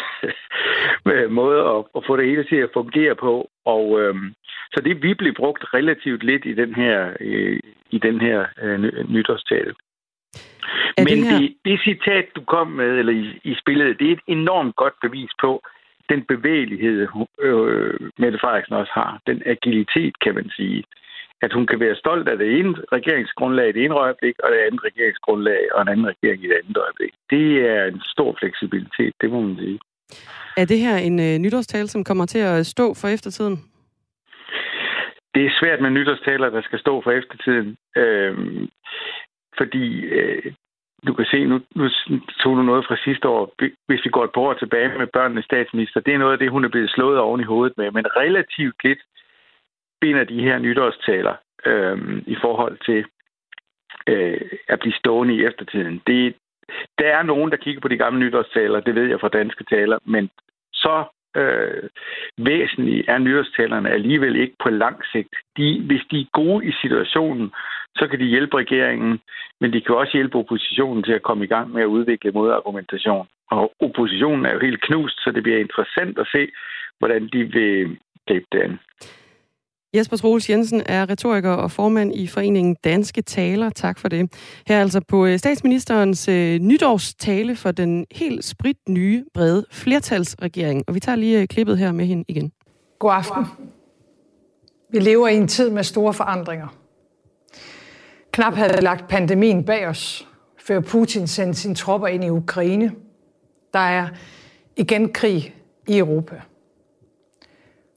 [1.40, 3.50] måde at, at få det hele til at fungere på.
[3.64, 4.34] Og øhm,
[4.72, 8.78] så det vi blev brugt relativt lidt i den her, øh, i den her øh,
[9.14, 9.74] nytårstale.
[10.98, 11.38] Men det, her...
[11.38, 14.94] det, det citat, du kom med, eller i, i spillet, det er et enormt godt
[15.02, 15.62] bevis på
[16.08, 17.08] den bevægelighed,
[17.42, 19.20] øh, Mette Frederiksen også har.
[19.26, 20.84] Den agilitet, kan man sige
[21.42, 24.58] at hun kan være stolt af det ene regeringsgrundlag i det ene øjeblik, og det
[24.66, 27.12] andet regeringsgrundlag og en anden regering i det andet øjeblik.
[27.30, 29.78] Det er en stor fleksibilitet, det må man sige.
[30.56, 33.56] Er det her en øh, nytårstale, som kommer til at stå for eftertiden?
[35.34, 37.76] Det er svært med nytårstaler, der skal stå for eftertiden.
[37.96, 38.34] Øh,
[39.58, 40.52] fordi øh,
[41.06, 41.88] du kan se, nu, nu
[42.42, 43.54] tog du noget fra sidste år.
[43.88, 46.50] Hvis vi går et par år tilbage med børnene statsminister, det er noget af det,
[46.50, 47.90] hun er blevet slået oven i hovedet med.
[47.90, 49.02] Men relativt lidt
[50.00, 51.34] binder de her nytårstaler
[51.66, 53.04] øh, i forhold til
[54.06, 56.02] øh, at blive stående i eftertiden.
[56.06, 56.34] Det,
[56.98, 59.98] der er nogen, der kigger på de gamle nytårstaler, det ved jeg fra danske taler,
[60.04, 60.30] men
[60.72, 61.04] så
[61.36, 61.88] øh,
[62.38, 65.34] væsentlige er nytårstalerne alligevel ikke på lang sigt.
[65.56, 67.52] De, hvis de er gode i situationen,
[67.96, 69.20] så kan de hjælpe regeringen,
[69.60, 73.26] men de kan også hjælpe oppositionen til at komme i gang med at udvikle modargumentation.
[73.50, 76.48] Og oppositionen er jo helt knust, så det bliver interessant at se,
[76.98, 78.78] hvordan de vil gribe det an.
[79.94, 83.70] Jesper Troels Jensen er retoriker og formand i foreningen Danske Taler.
[83.70, 84.32] Tak for det.
[84.66, 90.84] Her altså på øh, statsministerens øh, nytårstale for den helt sprit nye, brede flertalsregering.
[90.86, 92.52] Og vi tager lige øh, klippet her med hende igen.
[92.98, 93.44] God aften.
[94.90, 96.76] Vi lever i en tid med store forandringer.
[98.32, 102.92] Knap havde lagt pandemien bag os, før Putin sendte sine tropper ind i Ukraine.
[103.72, 104.08] Der er
[104.76, 105.54] igen krig
[105.88, 106.40] i Europa.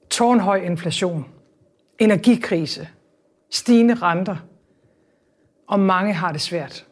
[0.10, 1.26] Tårnhøj inflation–
[2.04, 2.90] energikrise,
[3.50, 4.38] stigende renter,
[5.68, 6.86] og mange har det svært.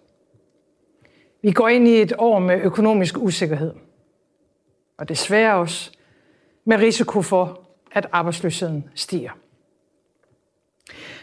[1.42, 3.74] Vi går ind i et år med økonomisk usikkerhed,
[4.98, 5.92] og desværre også
[6.66, 9.32] med risiko for, at arbejdsløsheden stiger.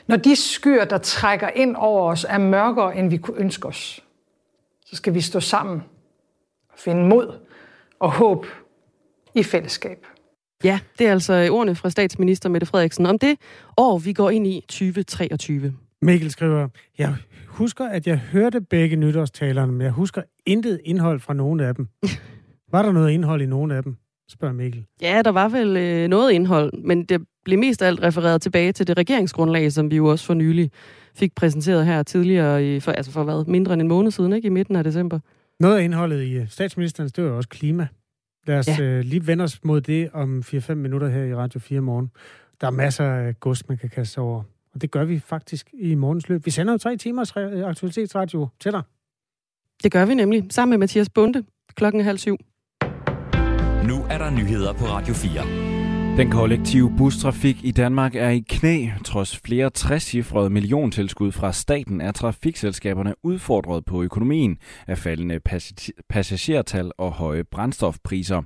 [0.06, 4.04] Når de skyer, der trækker ind over os, er mørkere, end vi kunne ønske os,
[4.86, 5.82] så skal vi stå sammen
[6.68, 7.38] og finde mod
[7.98, 8.46] og håb
[9.34, 10.06] i fællesskab.
[10.64, 13.36] Ja, det er altså ordene fra statsminister Mette Frederiksen om det
[13.76, 15.74] år, vi går ind i 2023.
[16.02, 16.68] Mikkel skriver,
[16.98, 17.14] jeg
[17.46, 21.88] husker, at jeg hørte begge nytårstalerne, men jeg husker intet indhold fra nogen af dem.
[22.72, 23.96] Var der noget indhold i nogen af dem?
[24.30, 24.84] spørger Mikkel.
[25.02, 28.72] Ja, der var vel øh, noget indhold, men det blev mest af alt refereret tilbage
[28.72, 30.70] til det regeringsgrundlag, som vi jo også for nylig
[31.14, 34.46] fik præsenteret her tidligere, i, for, altså for hvad, mindre end en måned siden, ikke?
[34.46, 35.18] I midten af december.
[35.60, 37.86] Noget af indholdet i øh, statsministerens, det var også klima.
[38.48, 38.82] Lad os ja.
[38.82, 42.10] øh, lige vende os mod det om 4-5 minutter her i Radio 4 morgen.
[42.60, 44.42] Der er masser af gods, man kan kaste over.
[44.74, 46.46] Og det gør vi faktisk i morgens løb.
[46.46, 48.82] Vi sender jo tre timers aktualitetsradio til dig.
[49.82, 52.36] Det gør vi nemlig, sammen med Mathias Bunde, klokken halv syv.
[53.84, 55.77] Nu er der nyheder på Radio 4.
[56.18, 58.86] Den kollektive bustrafik i Danmark er i knæ.
[59.04, 65.40] Trods flere 60-cifrede milliontilskud fra staten er trafikselskaberne udfordret på økonomien af faldende
[66.08, 68.42] passagertal og høje brændstofpriser.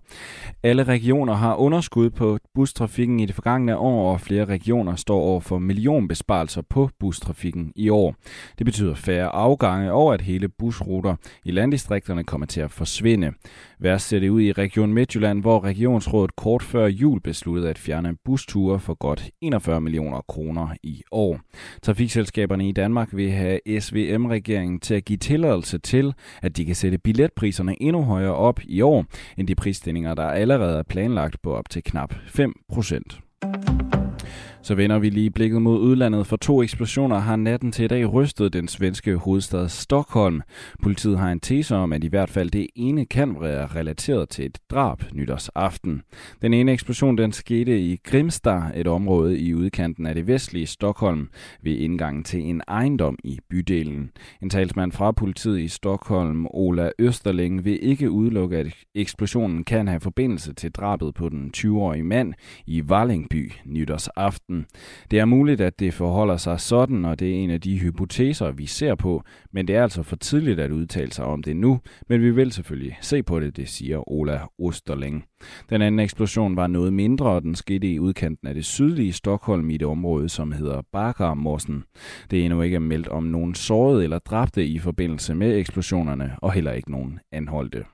[0.63, 5.41] Alle regioner har underskud på bustrafikken i det forgangne år, og flere regioner står over
[5.41, 8.15] for millionbesparelser på bustrafikken i år.
[8.59, 13.33] Det betyder færre afgange og at hele busruter i landdistrikterne kommer til at forsvinde.
[13.79, 18.17] Værst ser det ud i Region Midtjylland, hvor regionsrådet kort før jul besluttede at fjerne
[18.25, 21.41] busture for godt 41 millioner kroner i år.
[21.83, 26.99] Trafikselskaberne i Danmark vil have SVM-regeringen til at give tilladelse til, at de kan sætte
[26.99, 29.05] billetpriserne endnu højere op i år,
[29.37, 33.21] end de prisstigninger, der allerede er planlagt på op til knap 5 procent.
[34.65, 38.13] Så vender vi lige blikket mod udlandet, for to eksplosioner har natten til i dag
[38.13, 40.43] rystet den svenske hovedstad Stockholm.
[40.83, 44.47] Politiet har en tese om, at i hvert fald det ene kan være relateret til
[44.47, 46.03] et drab nytårsaften.
[46.43, 51.29] Den ene eksplosion den skete i Grimstad, et område i udkanten af det vestlige Stockholm,
[51.63, 54.11] ved indgangen til en ejendom i bydelen.
[54.43, 60.01] En talsmand fra politiet i Stockholm, Ola Østerling, vil ikke udelukke, at eksplosionen kan have
[60.01, 62.35] forbindelse til drabet på den 20-årige mand
[62.67, 64.67] i Vallingby nytårsaften aften.
[65.11, 68.53] Det er muligt, at det forholder sig sådan, og det er en af de hypoteser,
[68.53, 71.81] vi ser på, men det er altså for tidligt at udtale sig om det nu,
[72.09, 75.25] men vi vil selvfølgelig se på det, det siger Ola Osterling.
[75.71, 79.71] Den anden eksplosion var noget mindre, og den skete i udkanten af det sydlige Stockholm
[79.71, 81.85] i det område, som hedder Bakarmorsen.
[82.31, 86.53] Det er endnu ikke meldt om nogen sårede eller dræbte i forbindelse med eksplosionerne, og
[86.53, 87.85] heller ikke nogen anholdte.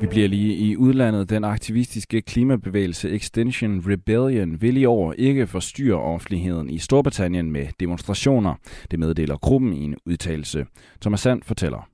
[0.00, 1.30] Vi bliver lige i udlandet.
[1.30, 8.54] Den aktivistiske klimabevægelse Extinction Rebellion vil i år ikke forstyrre offentligheden i Storbritannien med demonstrationer.
[8.90, 10.66] Det meddeler gruppen i en udtalelse.
[11.00, 11.88] Thomas Sand fortæller.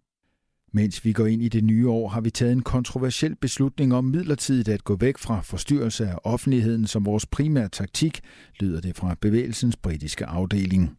[0.72, 4.04] Mens vi går ind i det nye år, har vi taget en kontroversiel beslutning om
[4.04, 8.20] midlertidigt at gå væk fra forstyrrelse af offentligheden som vores primære taktik,
[8.60, 10.96] lyder det fra bevægelsens britiske afdeling.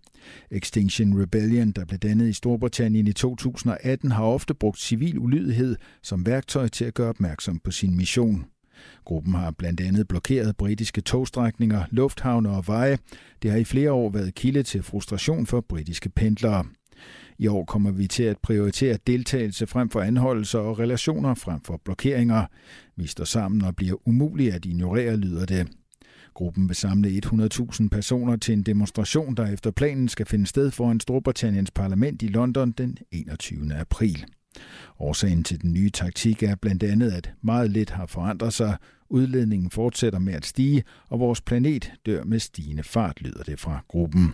[0.52, 6.26] Extinction Rebellion, der blev dannet i Storbritannien i 2018, har ofte brugt civil ulydighed som
[6.26, 8.46] værktøj til at gøre opmærksom på sin mission.
[9.06, 12.98] Gruppen har blandt andet blokeret britiske togstrækninger, lufthavne og veje.
[13.42, 16.66] Det har i flere år været kilde til frustration for britiske pendlere.
[17.38, 21.82] I år kommer vi til at prioritere deltagelse frem for anholdelser og relationer frem for
[21.86, 22.46] blokeringer.
[22.96, 25.68] Vi står sammen og bliver umulige at ignorere, lyder det.
[26.36, 31.00] Gruppen vil samle 100.000 personer til en demonstration, der efter planen skal finde sted foran
[31.00, 33.74] Storbritanniens parlament i London den 21.
[33.74, 34.26] april.
[35.00, 38.78] Årsagen til den nye taktik er blandt andet, at meget lidt har forandret sig,
[39.10, 43.80] udledningen fortsætter med at stige, og vores planet dør med stigende fart, lyder det fra
[43.88, 44.34] gruppen.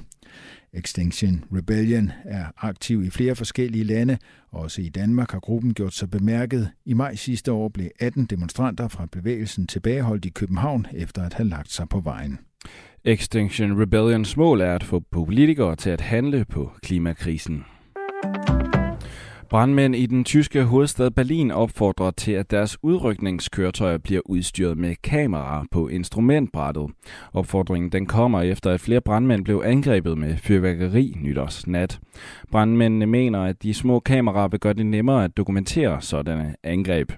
[0.74, 4.18] Extinction Rebellion er aktiv i flere forskellige lande.
[4.52, 6.72] Også i Danmark har gruppen gjort sig bemærket.
[6.86, 11.50] I maj sidste år blev 18 demonstranter fra bevægelsen tilbageholdt i København efter at have
[11.50, 12.40] lagt sig på vejen.
[13.04, 17.64] Extinction Rebellions mål er at få politikere til at handle på klimakrisen.
[19.52, 25.64] Brandmænd i den tyske hovedstad Berlin opfordrer til, at deres udrykningskøretøjer bliver udstyret med kameraer
[25.72, 26.90] på instrumentbrættet.
[27.34, 32.00] Opfordringen den kommer efter, at flere brandmænd blev angrebet med fyrværkeri nytårsnat.
[32.52, 37.12] Brandmændene mener, at de små kameraer vil gøre det nemmere at dokumentere sådanne angreb.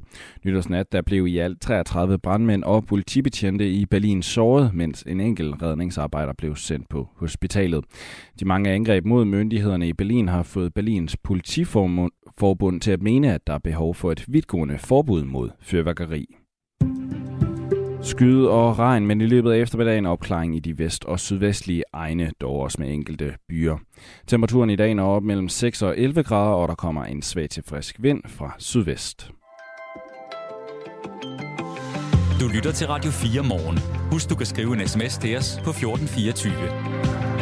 [0.46, 5.62] Nytårsnat der blev i alt 33 brandmænd og politibetjente i Berlin såret, mens en enkelt
[5.62, 7.84] redningsarbejder blev sendt på hospitalet.
[8.40, 13.48] De mange angreb mod myndighederne i Berlin har fået Berlins politiforbund til at mene, at
[13.48, 16.26] der er behov for et vidtgående forbud mod fyrværkeri.
[18.02, 22.32] Skyde og regn, men i løbet af eftermiddagen opklaring i de vest- og sydvestlige egne,
[22.42, 23.78] dog også med enkelte byer.
[24.28, 27.50] Temperaturen i dag når op mellem 6 og 11 grader, og der kommer en svag
[27.50, 29.32] til frisk vind fra sydvest.
[32.40, 33.80] Du lytter til Radio 4 morgen.
[34.12, 37.33] Husk, du kan skrive en sms til os på 1424.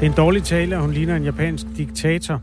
[0.00, 2.42] Det er en dårlig tale, og hun ligner en japansk diktator,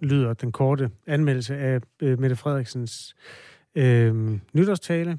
[0.00, 3.14] lyder den korte anmeldelse af øh, Mette Frederiksens
[3.74, 4.14] øh,
[4.52, 5.18] nytårstale.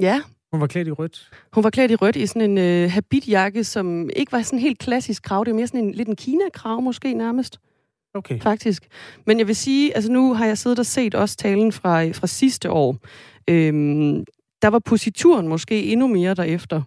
[0.00, 0.22] Ja.
[0.52, 1.30] Hun var klædt i rødt.
[1.52, 4.78] Hun var klædt i rødt i sådan en øh, habitjakke, som ikke var sådan helt
[4.78, 5.44] klassisk krav.
[5.44, 7.60] Det var mere sådan en lidt en Kina-krav måske nærmest.
[8.14, 8.40] Okay.
[8.40, 8.86] Faktisk.
[9.26, 12.26] Men jeg vil sige, altså nu har jeg siddet og set også talen fra, fra
[12.26, 12.96] sidste år.
[13.50, 14.24] Øhm,
[14.62, 16.82] der var posituren måske endnu mere derefter.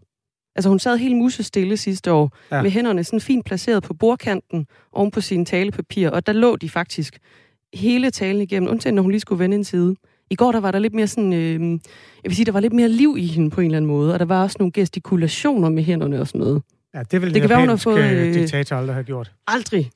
[0.55, 2.61] Altså hun sad helt musestille sidste år, ja.
[2.61, 6.69] med hænderne sådan fint placeret på bordkanten oven på sine talepapir, og der lå de
[6.69, 7.19] faktisk
[7.73, 9.95] hele talen igennem, undtagen når hun lige skulle vende en side.
[10.29, 11.71] I går der var der lidt mere sådan, øh,
[12.23, 14.13] jeg vil sige, der var lidt mere liv i hende på en eller anden måde,
[14.13, 16.61] og der var også nogle gestikulationer med hænderne og sådan noget.
[16.93, 19.31] Ja, det vil det kan være, hun har fået, øh, diktator aldrig have gjort.
[19.47, 19.91] Aldrig.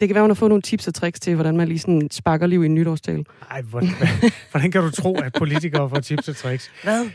[0.00, 2.08] Det kan være, hun har fået nogle tips og tricks til, hvordan man lige sådan
[2.10, 3.24] sparker liv i en nytårstale.
[3.50, 3.88] Nej, hvordan,
[4.50, 6.70] hvordan kan du tro, at politikere får tips og tricks?
[6.82, 7.06] Hvad?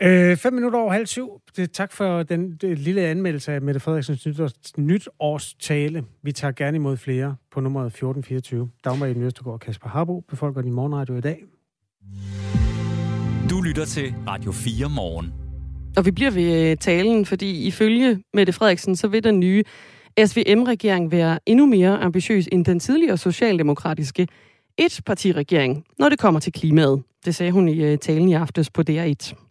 [0.00, 1.40] Øh, fem minutter over halv syv.
[1.56, 6.04] Det, tak for den det, lille anmeldelse af Mette Frederiksens nytårs, nytårstale.
[6.22, 8.70] Vi tager gerne imod flere på nummeret 1424.
[8.84, 11.44] Dagmar i Østergaard og Kasper Harbo befolker din morgenradio i dag.
[13.50, 15.32] Du lytter til Radio 4 morgen.
[15.96, 19.64] Og vi bliver ved talen, fordi ifølge Mette Frederiksen, så vil den nye
[20.26, 24.28] SVM-regering være endnu mere ambitiøs end den tidligere socialdemokratiske
[24.78, 27.02] etpartiregering, når det kommer til klimaet.
[27.24, 29.47] Det sagde hun i øh, talen i aftes på DR1.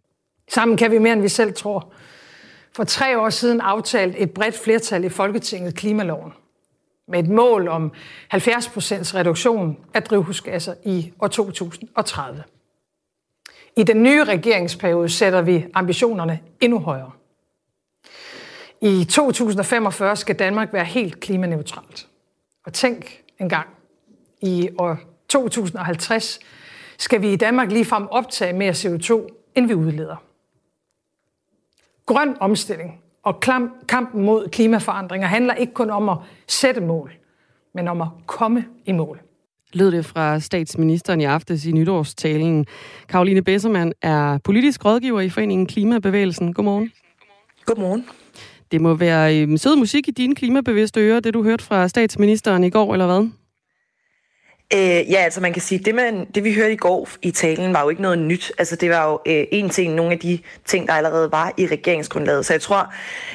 [0.49, 1.91] Sammen kan vi mere, end vi selv tror.
[2.75, 6.33] For tre år siden aftalte et bredt flertal i Folketinget klimaloven
[7.07, 7.91] med et mål om
[8.27, 12.43] 70 procents reduktion af drivhusgasser i år 2030.
[13.77, 17.11] I den nye regeringsperiode sætter vi ambitionerne endnu højere.
[18.81, 22.07] I 2045 skal Danmark være helt klimaneutralt.
[22.65, 23.67] Og tænk engang,
[24.41, 24.97] i år
[25.29, 26.39] 2050
[26.97, 30.15] skal vi i Danmark ligefrem optage mere CO2, end vi udleder.
[32.07, 33.39] Grøn omstilling og
[33.87, 36.17] kampen mod klimaforandringer handler ikke kun om at
[36.47, 37.11] sætte mål,
[37.73, 39.19] men om at komme i mål.
[39.73, 42.65] Lød det fra statsministeren i aftes i nytårstalen.
[43.09, 46.53] Karoline Bessermann er politisk rådgiver i Foreningen Klimabevægelsen.
[46.53, 46.91] Godmorgen.
[47.65, 48.05] Godmorgen.
[48.71, 52.63] Det må være øhm, sød musik i dine klimabevidste ører, det du hørte fra statsministeren
[52.63, 53.29] i går, eller hvad?
[54.73, 57.73] Øh, ja, altså man kan sige, det, man, det vi hørte i går i talen
[57.73, 58.51] var jo ikke noget nyt.
[58.57, 61.67] Altså det var jo øh, en ting, nogle af de ting, der allerede var i
[61.67, 62.45] regeringsgrundlaget.
[62.45, 62.93] Så jeg tror,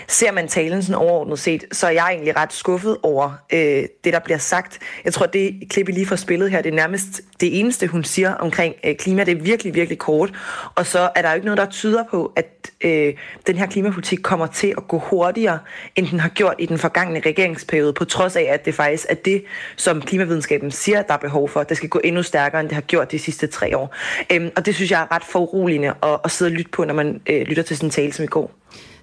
[0.08, 4.12] ser man talen sådan overordnet set, så er jeg egentlig ret skuffet over øh, det,
[4.12, 4.78] der bliver sagt.
[5.04, 8.04] Jeg tror, det klip, I lige får spillet her, det er nærmest det eneste, hun
[8.04, 9.24] siger omkring øh, klima.
[9.24, 10.32] Det er virkelig, virkelig kort.
[10.74, 13.14] Og så er der jo ikke noget, der tyder på, at øh,
[13.46, 15.58] den her klimapolitik kommer til at gå hurtigere,
[15.96, 19.14] end den har gjort i den forgangne regeringsperiode, på trods af, at det faktisk er
[19.14, 19.44] det,
[19.76, 21.62] som klimavidenskaben siger, der behov for.
[21.62, 23.94] Det skal gå endnu stærkere, end det har gjort de sidste tre år.
[24.32, 26.94] Øhm, og det synes jeg er ret foruroligende at, at sidde og lytte på, når
[26.94, 28.50] man øh, lytter til sådan en tale som i går.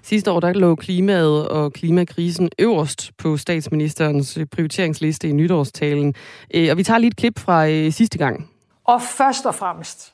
[0.02, 6.14] Sidste år der lå klimaet og klimakrisen øverst på statsministerens øh, prioriteringsliste i nytårstalen.
[6.54, 8.50] Øh, og vi tager lige et klip fra øh, sidste gang.
[8.84, 10.12] Og først og fremmest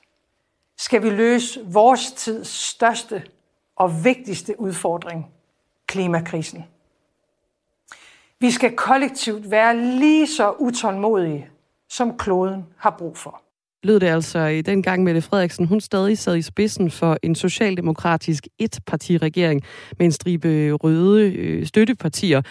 [0.79, 3.23] skal vi løse vores tids største
[3.77, 5.27] og vigtigste udfordring,
[5.87, 6.64] klimakrisen.
[8.40, 11.49] Vi skal kollektivt være lige så utålmodige
[11.90, 13.42] som kloden har brug for.
[13.83, 17.35] Lød det altså i den gang Mette Frederiksen, hun stadig sad i spidsen for en
[17.35, 19.62] socialdemokratisk etpartiregering
[19.99, 22.42] med en stribe røde øh, støttepartier.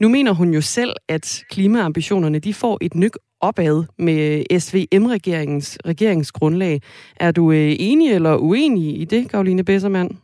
[0.00, 6.82] Nu mener hun jo selv, at klimaambitionerne de får et nyk opad med SVM-regeringens regeringsgrundlag.
[7.16, 10.18] Er du øh, enig eller uenig i det, Karoline Bessermann?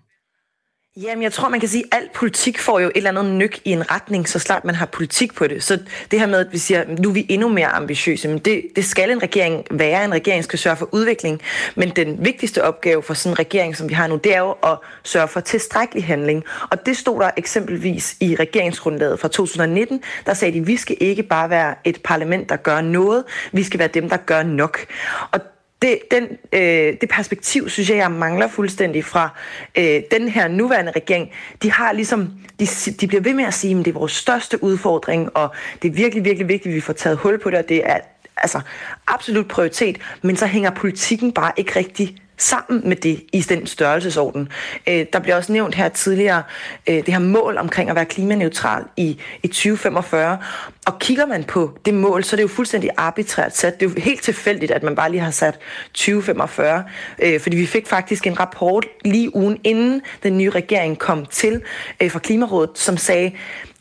[1.03, 3.61] Jamen, jeg tror, man kan sige, at al politik får jo et eller andet nyk
[3.65, 5.63] i en retning, så snart man har politik på det.
[5.63, 5.79] Så
[6.11, 8.85] det her med, at vi siger, nu er vi endnu mere ambitiøse, men det, det
[8.85, 10.05] skal en regering være.
[10.05, 11.41] En regering skal sørge for udvikling.
[11.75, 14.51] Men den vigtigste opgave for sådan en regering, som vi har nu, det er jo
[14.51, 16.45] at sørge for tilstrækkelig handling.
[16.71, 20.03] Og det stod der eksempelvis i regeringsgrundlaget fra 2019.
[20.27, 23.25] Der sagde de, at vi skal ikke bare være et parlament, der gør noget.
[23.53, 24.87] Vi skal være dem, der gør nok.
[25.31, 25.41] Og
[25.85, 29.29] det, den, øh, det perspektiv, synes jeg, jeg mangler fuldstændig fra
[29.79, 31.31] øh, den her nuværende regering.
[31.63, 32.67] De har ligesom, de,
[33.01, 35.93] de bliver ved med at sige, at det er vores største udfordring, og det er
[35.93, 37.99] virkelig, virkelig vigtigt, at vi får taget hul på det, og det er
[38.37, 38.61] altså
[39.07, 44.49] absolut prioritet, men så hænger politikken bare ikke rigtig sammen med det i den størrelsesorden.
[44.89, 46.43] Øh, der bliver også nævnt her tidligere
[46.87, 50.39] øh, det her mål omkring at være klimaneutral i, i 2045.
[50.87, 53.81] Og kigger man på det mål, så er det jo fuldstændig arbitrært sat.
[53.81, 55.59] Det er jo helt tilfældigt, at man bare lige har sat
[55.95, 56.85] 2045.
[57.19, 61.63] Øh, fordi vi fik faktisk en rapport lige ugen inden den nye regering kom til
[62.01, 63.33] øh, fra Klimarådet, som sagde,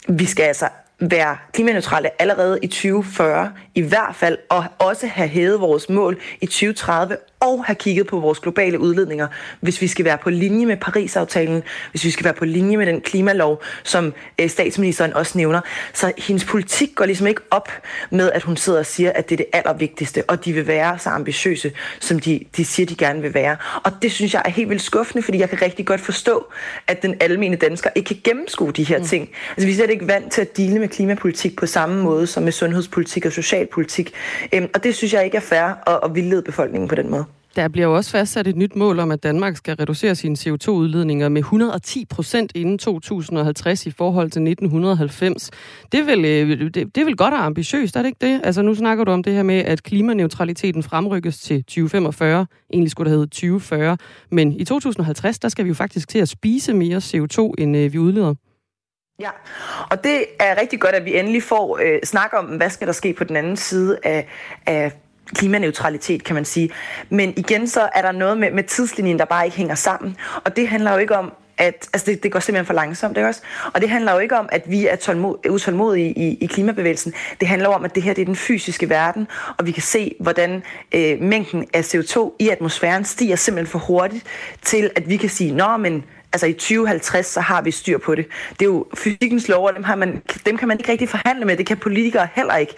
[0.08, 0.68] vi skal altså
[1.00, 6.46] være klimaneutrale allerede i 2040 i hvert fald, og også have hævet vores mål i
[6.46, 9.28] 2030 og have kigget på vores globale udledninger,
[9.60, 12.86] hvis vi skal være på linje med Paris-aftalen, hvis vi skal være på linje med
[12.86, 15.62] den klimalov, som øh, statsministeren også nævner.
[15.94, 17.70] Så hendes politik går ligesom ikke op
[18.10, 21.00] med, at hun sidder og siger, at det er det allervigtigste, og de vil være
[21.00, 23.58] så ambitiøse, som de, de siger, de gerne vil være.
[23.84, 26.46] Og det synes jeg er helt vildt skuffende, fordi jeg kan rigtig godt forstå,
[26.88, 29.06] at den almindelige dansker ikke kan gennemskue de her mm.
[29.06, 29.30] ting.
[29.50, 32.44] Altså vi er slet ikke vant til at dele med klimapolitik på samme måde som
[32.44, 34.14] med sundhedspolitik og socialpolitik.
[34.54, 37.26] Øhm, og det synes jeg ikke er fair at, at vildlede befolkningen på den måde.
[37.56, 41.30] Der bliver jo også fastsat et nyt mål om, at Danmark skal reducere sine CO2-udledninger
[41.30, 45.52] med 110 procent inden 2050 i forhold til 1990.
[45.92, 48.42] Det er vel, øh, det, er vel godt og ambitiøst, er det ikke det?
[48.44, 52.46] Altså nu snakker du om det her med, at klimaneutraliteten fremrykkes til 2045.
[52.74, 53.98] Egentlig skulle det hedde 2040.
[54.32, 57.94] Men i 2050, der skal vi jo faktisk til at spise mere CO2, end øh,
[57.94, 58.34] vi udleder.
[59.20, 59.30] Ja,
[59.92, 62.94] og det er rigtig godt, at vi endelig får øh, snak om, hvad skal der
[62.94, 64.28] ske på den anden side af,
[64.66, 64.92] af
[65.34, 66.70] klimaneutralitet, kan man sige.
[67.10, 70.18] Men igen, så er der noget med, med tidslinjen, der bare ikke hænger sammen.
[70.44, 73.28] Og det handler jo ikke om, at altså det, det går simpelthen for langsomt, ikke
[73.28, 73.42] også?
[73.74, 77.14] Og det handler jo ikke om, at vi er tålmod, utålmodige i, i klimabevægelsen.
[77.40, 79.28] Det handler om, at det her det er den fysiske verden,
[79.58, 80.64] og vi kan se, hvordan
[80.96, 84.26] øh, mængden af CO2 i atmosfæren stiger simpelthen for hurtigt
[84.62, 86.04] til, at vi kan sige, nå, men
[86.34, 88.28] altså i 2050, så har vi styr på det.
[88.50, 91.46] Det er jo fysikkens lov, og dem, har man, dem kan man ikke rigtig forhandle
[91.46, 91.58] med.
[91.58, 92.74] Det kan politikere heller ikke.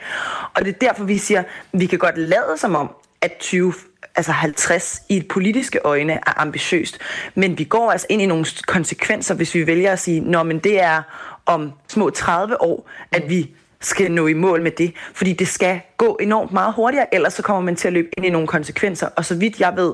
[0.53, 2.89] Og det er derfor, vi siger, vi kan godt lade som om,
[3.21, 3.73] at 20,
[4.15, 6.99] altså 50 i et politiske øjne er ambitiøst.
[7.35, 10.59] Men vi går altså ind i nogle konsekvenser, hvis vi vælger at sige, nå, men
[10.59, 11.01] det er
[11.45, 13.51] om små 30 år, at vi
[13.81, 14.93] skal nå i mål med det.
[15.13, 18.25] Fordi det skal gå enormt meget hurtigere, ellers så kommer man til at løbe ind
[18.25, 19.07] i nogle konsekvenser.
[19.15, 19.93] Og så vidt jeg ved,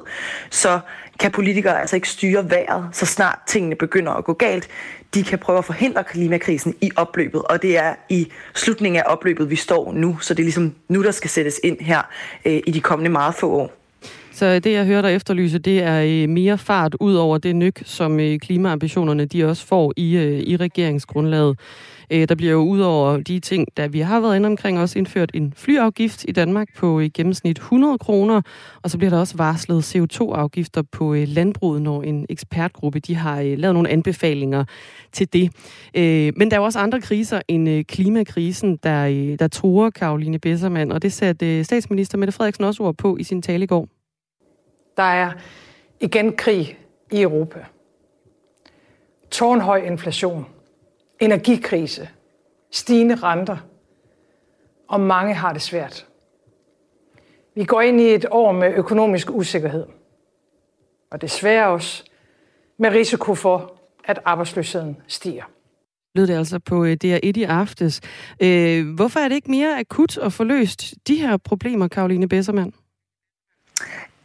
[0.50, 0.80] så
[1.22, 4.68] kan politikere altså ikke styre vejret, så snart tingene begynder at gå galt.
[5.14, 9.50] De kan prøve at forhindre klimakrisen i opløbet, og det er i slutningen af opløbet,
[9.50, 10.18] vi står nu.
[10.20, 12.02] Så det er ligesom nu, der skal sættes ind her
[12.46, 13.81] øh, i de kommende meget få år.
[14.42, 17.82] Så det, jeg hører dig efterlyse, det er øh, mere fart ud over det nyk,
[17.86, 21.60] som øh, klimaambitionerne de også får i, øh, i regeringsgrundlaget.
[22.10, 25.32] Der bliver jo ud over de ting, der vi har været inde omkring, også indført
[25.34, 28.42] en flyafgift i Danmark på i gennemsnit 100 kroner,
[28.84, 33.74] og så bliver der også varslet CO2-afgifter på landbruget, når en ekspertgruppe de har lavet
[33.74, 34.66] nogle anbefalinger
[35.12, 35.52] til det.
[36.38, 41.02] Men der er jo også andre kriser end klimakrisen, der, der truer Karoline Bessermann, og
[41.02, 44.01] det satte statsminister Mette Frederiksen også ord på i sin tale i går.
[44.98, 45.32] Der er
[46.00, 46.80] igen krig
[47.12, 47.66] i Europa.
[49.32, 50.46] Tårnhøj inflation,
[51.20, 52.10] energikrise,
[52.72, 53.58] stigende renter,
[54.88, 56.08] og mange har det svært.
[57.56, 59.86] Vi går ind i et år med økonomisk usikkerhed,
[61.12, 62.04] og desværre også
[62.78, 65.44] med risiko for, at arbejdsløsheden stiger.
[66.16, 68.02] Lød det altså på øh, DR1 i aftes.
[68.42, 72.74] Øh, hvorfor er det ikke mere akut at få løst de her problemer, Karoline Bessermann?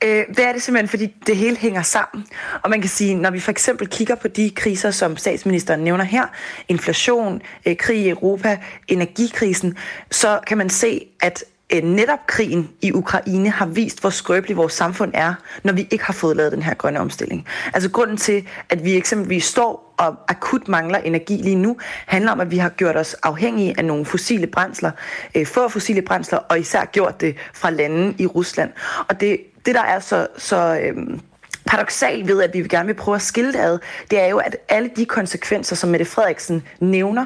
[0.04, 2.26] Øh, det er det simpelthen, fordi det hele hænger sammen.
[2.62, 6.04] Og man kan sige, når vi for eksempel kigger på de kriser, som statsministeren nævner
[6.04, 6.26] her,
[6.68, 9.76] inflation, øh, krig i Europa, energikrisen,
[10.10, 14.72] så kan man se, at øh, netop krigen i Ukraine har vist, hvor skrøbelig vores
[14.72, 17.46] samfund er, når vi ikke har fået lavet den her grønne omstilling.
[17.74, 21.76] Altså grunden til, at vi eksempelvis står og akut mangler energi lige nu,
[22.06, 24.90] handler om, at vi har gjort os afhængige af nogle fossile brændsler,
[25.34, 28.70] øh, få fossile brændsler, og især gjort det fra lande i Rusland.
[29.08, 31.20] Og det det, der er så, så øhm,
[31.66, 33.78] paradoxalt ved, at vi gerne vil prøve at skille det ad,
[34.10, 37.24] det er jo, at alle de konsekvenser, som Mette Frederiksen nævner,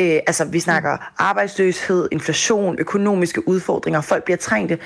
[0.00, 4.78] øh, altså vi snakker arbejdsløshed, inflation, økonomiske udfordringer, folk bliver trængte,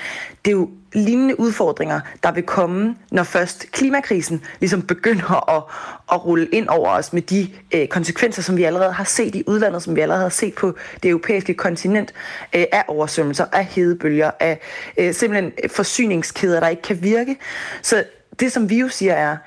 [0.45, 5.63] det er jo lignende udfordringer, der vil komme, når først klimakrisen ligesom begynder at,
[6.11, 9.43] at rulle ind over os med de øh, konsekvenser, som vi allerede har set i
[9.47, 12.13] udlandet, som vi allerede har set på det europæiske kontinent,
[12.55, 14.59] øh, af oversvømmelser, af hedebølger, af
[14.97, 17.37] øh, simpelthen forsyningskæder, der ikke kan virke.
[17.81, 18.03] Så
[18.41, 19.37] det, som vi jo siger er,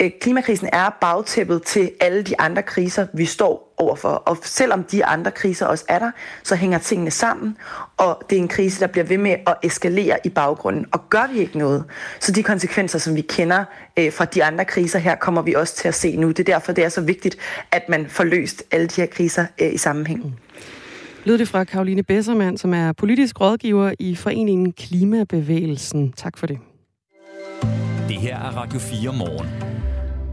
[0.00, 4.08] øh, klimakrisen er bagtæppet til alle de andre kriser, vi står overfor.
[4.08, 6.10] Og selvom de andre kriser også er der,
[6.42, 7.56] så hænger tingene sammen,
[7.96, 10.86] og det er en krise, der bliver ved med at eskalere i baggrunden.
[10.92, 11.84] Og gør vi ikke noget,
[12.20, 13.64] så de konsekvenser, som vi kender
[13.96, 16.28] øh, fra de andre kriser her, kommer vi også til at se nu.
[16.28, 17.36] Det er derfor, det er så vigtigt,
[17.70, 20.24] at man får løst alle de her kriser øh, i sammenhæng.
[20.24, 20.32] Mm.
[21.24, 26.12] Lød det fra Karoline Bessermann, som er politisk rådgiver i foreningen Klimabevægelsen.
[26.12, 26.58] Tak for det.
[28.20, 29.48] Det her er Radio 4 morgen.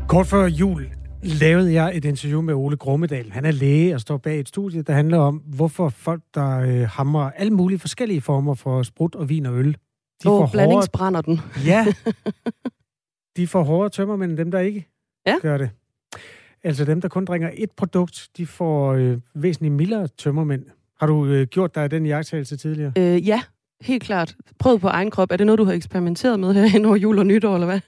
[0.07, 0.89] Kort før jul
[1.23, 3.31] lavede jeg et interview med Ole Grummedal.
[3.31, 6.87] Han er læge og står bag et studie, der handler om, hvorfor folk, der øh,
[6.87, 9.77] hamrer alle mulige forskellige former for sprut og vin og øl,
[10.23, 11.39] de oh, får blandingsbrænder den.
[11.65, 11.85] ja.
[13.37, 14.87] De får hårdere tømmermænd end dem, der ikke
[15.25, 15.35] ja.
[15.41, 15.69] gør det.
[16.63, 20.65] Altså dem, der kun drikker et produkt, de får øh, væsentligt mildere tømmermænd.
[20.99, 22.91] Har du øh, gjort dig den jagttagelse tidligere?
[22.97, 23.41] Øh, ja,
[23.81, 25.31] helt klart prøvet på egen krop.
[25.31, 27.79] Er det noget, du har eksperimenteret med her over jul og nytår, eller hvad?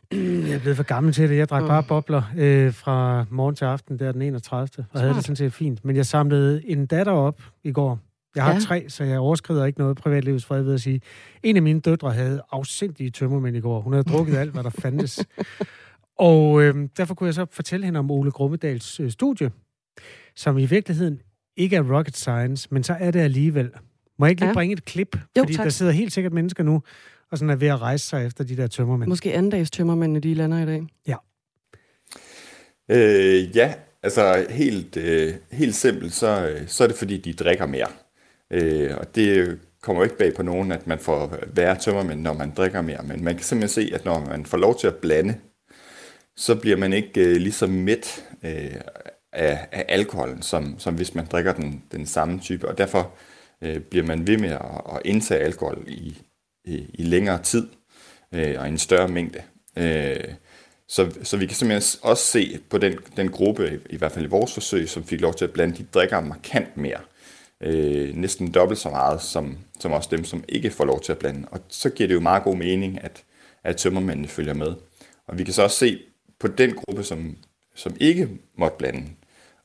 [0.48, 1.38] Jeg er blevet for gammel til det.
[1.38, 1.68] Jeg drak mm.
[1.68, 4.62] bare bobler øh, fra morgen til aften, der den 31.
[4.64, 5.02] Og Smart.
[5.02, 5.86] havde det sådan set fint.
[5.86, 8.00] Men jeg samlede en datter op i går.
[8.36, 8.60] Jeg har ja.
[8.60, 11.02] tre, så jeg overskrider ikke noget privatlivets fred ved at sige.
[11.44, 13.82] En af mine døtre havde afsindige tømmermænd i går.
[13.82, 15.26] Hun havde drukket alt, hvad der fandtes.
[16.20, 19.52] Og øh, derfor kunne jeg så fortælle hende om Ole Grummedals øh, studie,
[20.36, 21.22] som i virkeligheden
[21.58, 23.70] ikke er rocket science, men så er det alligevel.
[24.20, 24.54] Må jeg ikke lige ja.
[24.54, 25.16] bringe et klip?
[25.16, 25.64] Jo, Fordi tak.
[25.64, 26.82] der sidder helt sikkert mennesker nu
[27.32, 29.10] og sådan er ved at rejse sig efter de der tømmermænd.
[29.10, 30.84] Måske andendags tømmermændene, de lander i dag.
[31.08, 31.16] Ja.
[32.90, 37.88] Øh, ja, altså helt, øh, helt simpelt, så, så er det fordi, de drikker mere.
[38.52, 42.34] Øh, og det kommer jo ikke bag på nogen, at man får værre tømmermænd, når
[42.34, 43.04] man drikker mere.
[43.04, 45.36] Men man kan simpelthen se, at når man får lov til at blande,
[46.36, 48.76] så bliver man ikke øh, lige så mæt øh,
[49.34, 52.68] af, af alkoholen, som, som hvis man drikker den, den samme type.
[52.68, 53.12] Og derfor
[53.62, 56.18] øh, bliver man ved med at, at indtage alkohol i,
[56.66, 57.68] i, i længere tid
[58.32, 59.42] øh, og en større mængde.
[59.78, 60.34] Øh,
[60.88, 64.30] så, så vi kan simpelthen også se på den, den gruppe, i hvert fald i
[64.30, 67.00] vores forsøg, som fik lov til at blande, de drikker markant mere.
[67.62, 71.18] Øh, næsten dobbelt så meget, som, som også dem, som ikke får lov til at
[71.18, 71.48] blande.
[71.52, 73.24] Og så giver det jo meget god mening, at,
[73.64, 74.74] at tømmermændene følger med.
[75.28, 76.00] Og vi kan så også se
[76.40, 77.38] på den gruppe, som,
[77.76, 79.04] som ikke måtte blande,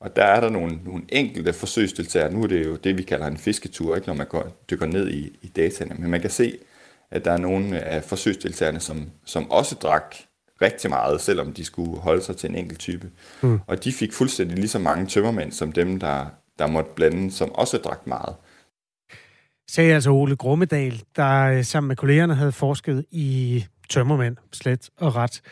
[0.05, 2.33] og der er der nogle, nogle enkelte forsøgsdeltagere.
[2.33, 5.11] Nu er det jo det, vi kalder en fisketur, ikke når man går, dykker ned
[5.11, 5.95] i, i dataene.
[5.99, 6.59] Men man kan se,
[7.11, 10.15] at der er nogle af forsøgsdeltagerne, som, som også drak
[10.63, 13.11] rigtig meget, selvom de skulle holde sig til en enkelt type.
[13.43, 13.61] Mm.
[13.67, 16.27] Og de fik fuldstændig lige så mange tømmermænd som dem, der,
[16.59, 18.35] der måtte blande, som også drak meget.
[19.71, 25.17] Sagde altså Ole Grummedal, der øh, sammen med kollegerne havde forsket i tømmermænd, slet og
[25.17, 25.43] ret.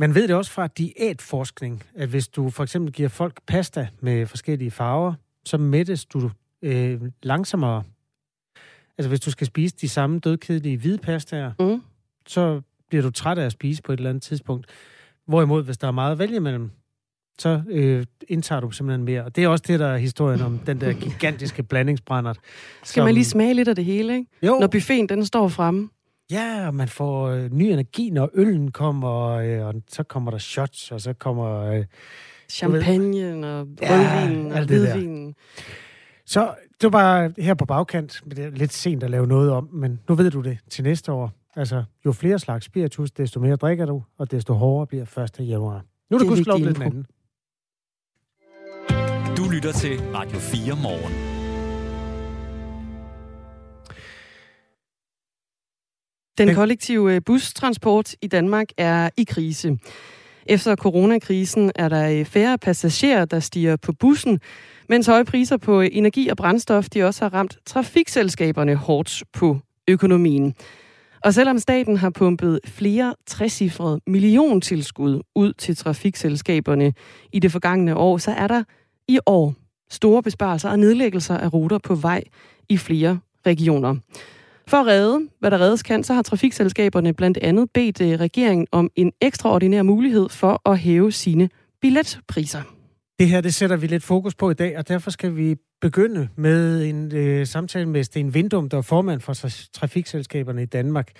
[0.00, 4.26] Man ved det også fra diætforskning, at hvis du for eksempel giver folk pasta med
[4.26, 6.30] forskellige farver, så mættes du
[6.62, 7.82] øh, langsommere.
[8.98, 11.82] Altså hvis du skal spise de samme dødkedelige hvide pastaer, mm.
[12.26, 14.66] så bliver du træt af at spise på et eller andet tidspunkt.
[15.26, 16.70] Hvorimod, hvis der er meget at vælge imellem,
[17.38, 19.24] så øh, indtager du simpelthen mere.
[19.24, 22.38] Og det er også det, der er historien om den der gigantiske blandingsbrændert.
[22.82, 23.04] Skal som...
[23.04, 24.30] man lige smage lidt af det hele, ikke?
[24.42, 24.58] Jo.
[24.60, 25.88] Når buffeten den står fremme.
[26.30, 30.38] Ja, og man får øh, ny energi, når øllen kommer, øh, og så kommer der
[30.38, 31.60] shots, og så kommer...
[31.60, 31.84] Øh,
[32.50, 35.34] Champagne og rødvin ja, og hvidvin.
[36.26, 39.68] Så det var her på bagkant, men det er lidt sent at lave noget om,
[39.72, 41.32] men nu ved du det til næste år.
[41.56, 45.48] Altså, jo flere slags spiritus, desto mere drikker du, og desto hårdere bliver 1.
[45.48, 45.84] januar.
[46.10, 47.06] Nu er det, det gudskelov blevet den anden.
[49.36, 51.29] Du lytter til Radio 4 morgen.
[56.38, 59.78] Den kollektive øh, bustransport i Danmark er i krise.
[60.46, 64.40] Efter coronakrisen er der øh, færre passagerer, der stiger på bussen,
[64.88, 69.58] mens høje priser på energi og brændstof de også har ramt trafikselskaberne hårdt på
[69.88, 70.54] økonomien.
[71.24, 76.92] Og selvom staten har pumpet flere trecifrede milliontilskud ud til trafikselskaberne
[77.32, 78.62] i det forgangne år, så er der
[79.08, 79.54] i år
[79.90, 82.22] store besparelser og nedlæggelser af ruter på vej
[82.68, 83.96] i flere regioner.
[84.70, 88.66] For at redde, hvad der reddes kan, så har trafikselskaberne blandt andet bedt øh, regeringen
[88.72, 91.48] om en ekstraordinær mulighed for at hæve sine
[91.80, 92.62] billetpriser.
[93.18, 96.28] Det her, det sætter vi lidt fokus på i dag, og derfor skal vi begynde
[96.36, 99.34] med en øh, samtale med Sten Vindum, der er formand for
[99.72, 101.10] trafikselskaberne i Danmark.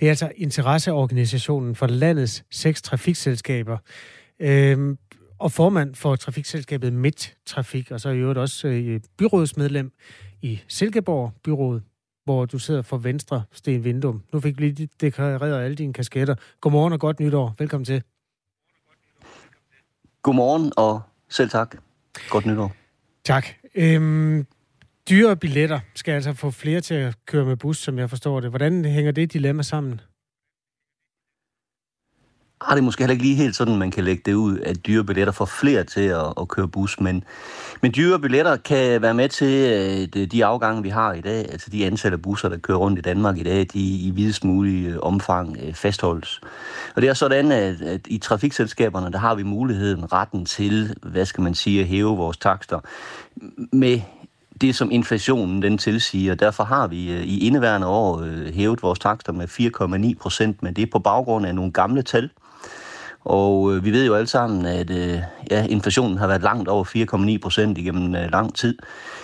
[0.00, 3.78] Det er altså interesseorganisationen for landets seks trafikselskaber.
[4.40, 4.98] Øhm,
[5.38, 9.92] og formand for trafikselskabet Midt Trafik, og så i øvrigt også øh, byrådsmedlem
[10.42, 11.82] i Silkeborg Byrådet
[12.30, 14.22] hvor du sidder for Venstre, Sten Vindum.
[14.32, 16.34] Nu fik vi lige deklareret alle dine kasketter.
[16.60, 17.54] Godmorgen og godt nytår.
[17.58, 18.02] Velkommen til.
[20.22, 21.76] Godmorgen og selv tak.
[22.30, 22.72] Godt nytår.
[23.24, 23.46] Tak.
[23.74, 24.46] Øhm,
[25.10, 28.50] dyre billetter skal altså få flere til at køre med bus, som jeg forstår det.
[28.50, 30.00] Hvordan hænger det dilemma sammen?
[32.62, 35.04] Har det måske heller ikke lige helt sådan, man kan lægge det ud, at dyre
[35.04, 37.24] billetter får flere til at, at køre bus, men,
[37.80, 39.72] men dyre billetter kan være med til
[40.14, 42.78] øh, at de afgange, vi har i dag, altså de antal af busser, der kører
[42.78, 46.40] rundt i Danmark i dag, de i videst mulig øh, omfang øh, fastholdes.
[46.96, 51.24] Og det er sådan, at, at i trafikselskaberne, der har vi muligheden, retten til, hvad
[51.24, 52.80] skal man sige, at hæve vores takster
[53.72, 54.00] med
[54.60, 56.34] det, som inflationen den tilsiger.
[56.34, 59.48] Derfor har vi øh, i indeværende år hævet vores takster med
[60.14, 62.30] 4,9 procent, men det er på baggrund af nogle gamle tal,
[63.24, 65.18] og øh, vi ved jo alle sammen, at øh,
[65.50, 66.84] ja, inflationen har været langt over
[67.34, 68.78] 4,9 procent igennem øh, lang tid.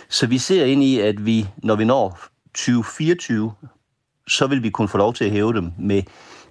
[0.09, 2.18] Så vi ser ind i, at vi, når vi når
[2.55, 3.53] 2024,
[4.28, 6.03] så vil vi kunne få lov til at hæve dem med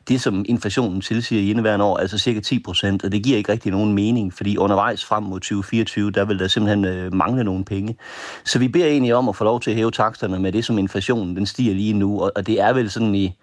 [0.08, 3.52] det, som inflationen tilsiger i indeværende år, altså cirka 10 procent, og det giver ikke
[3.52, 7.66] rigtig nogen mening, fordi undervejs frem mod 2024, der vil der simpelthen øh, mangle nogle
[7.66, 7.98] penge.
[8.44, 10.78] Så vi beder egentlig om at få lov til at hæve taksterne med det, som
[10.78, 13.34] inflationen den stiger lige nu, og, og det er vel sådan i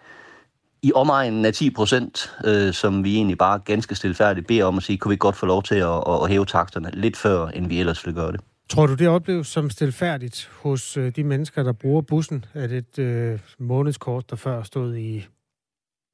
[0.83, 4.83] i omegnen af 10 procent, øh, som vi egentlig bare ganske stilfærdigt beder om at
[4.83, 7.81] sige, kunne vi godt få lov til at, at hæve taksterne lidt før, end vi
[7.81, 8.41] ellers ville gøre det.
[8.69, 12.45] Tror du, det opleves som stilfærdigt hos øh, de mennesker, der bruger bussen?
[12.55, 15.27] Det et øh, månedskort, der før stod i,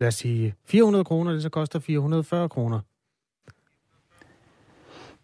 [0.00, 2.80] lad os sige, 400 kroner, det så koster 440 kroner?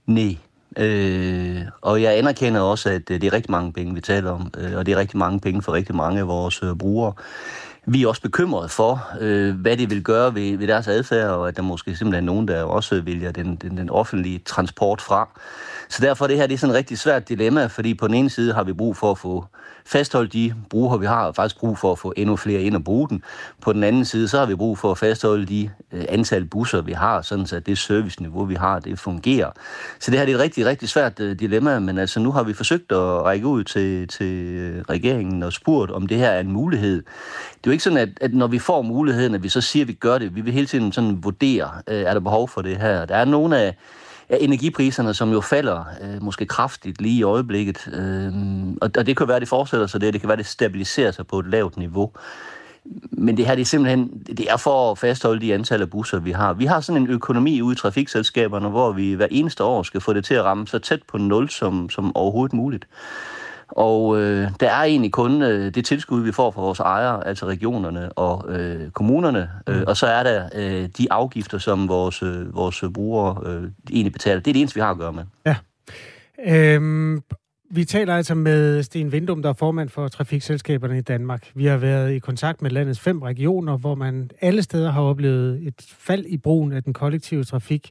[0.06, 0.36] Nej.
[0.78, 4.76] Øh, og jeg anerkender også, at det er rigtig mange penge, vi taler om, øh,
[4.76, 7.12] og det er rigtig mange penge for rigtig mange af vores øh, brugere
[7.86, 11.48] vi er også bekymrede for, øh, hvad det vil gøre ved, ved deres adfærd, og
[11.48, 15.28] at der måske simpelthen er nogen, der også vælger den, den, den offentlige transport fra.
[15.94, 18.14] Så derfor er det her det er sådan et rigtig svært dilemma, fordi på den
[18.14, 19.44] ene side har vi brug for at få
[19.86, 22.84] fastholdt de brugere, vi har, og faktisk brug for at få endnu flere ind og
[22.84, 23.22] bruge den.
[23.60, 26.82] På den anden side, så har vi brug for at fastholde de øh, antal busser,
[26.82, 29.50] vi har, sådan så det serviceniveau, vi har, det fungerer.
[30.00, 32.42] Så det her det er et rigtig, rigtig svært øh, dilemma, men altså nu har
[32.42, 36.40] vi forsøgt at række ud til, til øh, regeringen og spurgt, om det her er
[36.40, 36.96] en mulighed.
[36.96, 37.04] Det
[37.54, 39.88] er jo ikke sådan, at, at når vi får muligheden, at vi så siger, at
[39.88, 40.36] vi gør det.
[40.36, 43.04] Vi vil hele tiden sådan vurdere, øh, er der behov for det her.
[43.04, 43.76] Der er nogle af
[44.30, 47.88] ja, energipriserne, som jo falder øh, måske kraftigt lige i øjeblikket.
[47.92, 48.32] Øh,
[48.80, 51.26] og, og det kan være, det fortsætter sig det, det kan være, det stabiliserer sig
[51.26, 52.12] på et lavt niveau.
[53.10, 56.18] Men det her det er simpelthen det er for at fastholde de antal af busser,
[56.18, 56.52] vi har.
[56.52, 60.12] Vi har sådan en økonomi ude i trafikselskaberne, hvor vi hver eneste år skal få
[60.12, 62.86] det til at ramme så tæt på nul som, som overhovedet muligt.
[63.68, 67.46] Og øh, der er egentlig kun øh, det tilskud, vi får fra vores ejere, altså
[67.46, 69.84] regionerne og øh, kommunerne, øh, mm.
[69.86, 74.40] og så er der øh, de afgifter, som vores, øh, vores brugere øh, egentlig betaler.
[74.40, 75.24] Det er det eneste, vi har at gøre med.
[75.46, 75.56] Ja.
[76.46, 77.22] Øhm,
[77.70, 81.50] vi taler altså med Sten Vindum, der er formand for trafikselskaberne i Danmark.
[81.54, 85.66] Vi har været i kontakt med landets fem regioner, hvor man alle steder har oplevet
[85.66, 87.90] et fald i brugen af den kollektive trafik.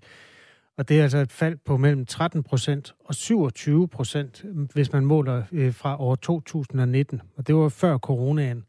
[0.78, 5.06] Og det er altså et fald på mellem 13 procent og 27 procent, hvis man
[5.06, 7.22] måler øh, fra år 2019.
[7.36, 8.66] Og det var før coronaen.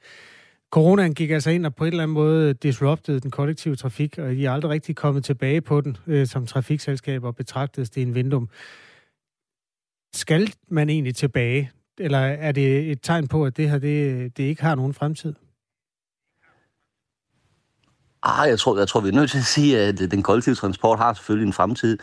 [0.70, 4.34] Coronaen gik altså ind og på en eller anden måde disruptede den kollektive trafik, og
[4.34, 7.36] I er aldrig rigtig kommet tilbage på den øh, som trafikselskaber og
[7.90, 8.48] det en Vindum.
[10.14, 14.44] Skal man egentlig tilbage, eller er det et tegn på, at det her det, det
[14.44, 15.34] ikke har nogen fremtid?
[18.24, 20.54] Ah, jeg tror, jeg tror, vi er nødt til at sige, at øh, den kollektive
[20.54, 21.98] transport har selvfølgelig en fremtid.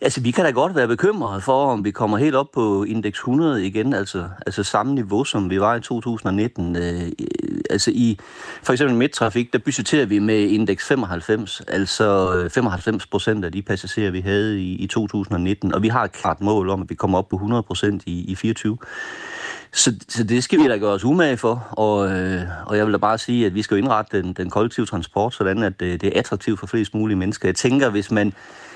[0.00, 3.18] Altså, vi kan da godt være bekymrede for, om vi kommer helt op på indeks
[3.18, 6.76] 100 igen, altså, altså samme niveau, som vi var i 2019.
[6.76, 7.10] Øh, øh,
[7.70, 8.18] altså i
[8.62, 13.62] for eksempel midttrafik, der budgeterer vi med indeks 95, altså øh, 95 procent af de
[13.62, 16.94] passagerer, vi havde i, i 2019, og vi har et klart mål om, at vi
[16.94, 18.78] kommer op på 100 procent i, i 24.
[19.72, 22.92] Så, så det skal vi da gøre os umage for, og, øh, og jeg vil
[22.92, 26.00] da bare sige, at vi skal jo indrette den, den kollektive transport, sådan at det,
[26.00, 27.48] det er attraktivt for flest mulige mennesker.
[27.48, 28.32] Jeg tænker, hvis man,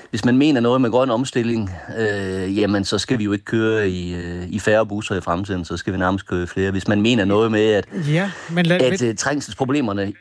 [0.09, 3.89] hvis man mener noget med grøn omstilling, øh, jamen så skal vi jo ikke køre
[3.89, 6.71] i, øh, i færre busser i fremtiden, så skal vi nærmest køre flere.
[6.71, 10.13] Hvis man mener noget med, at, ja, men lad, at uh, trængselsproblemerne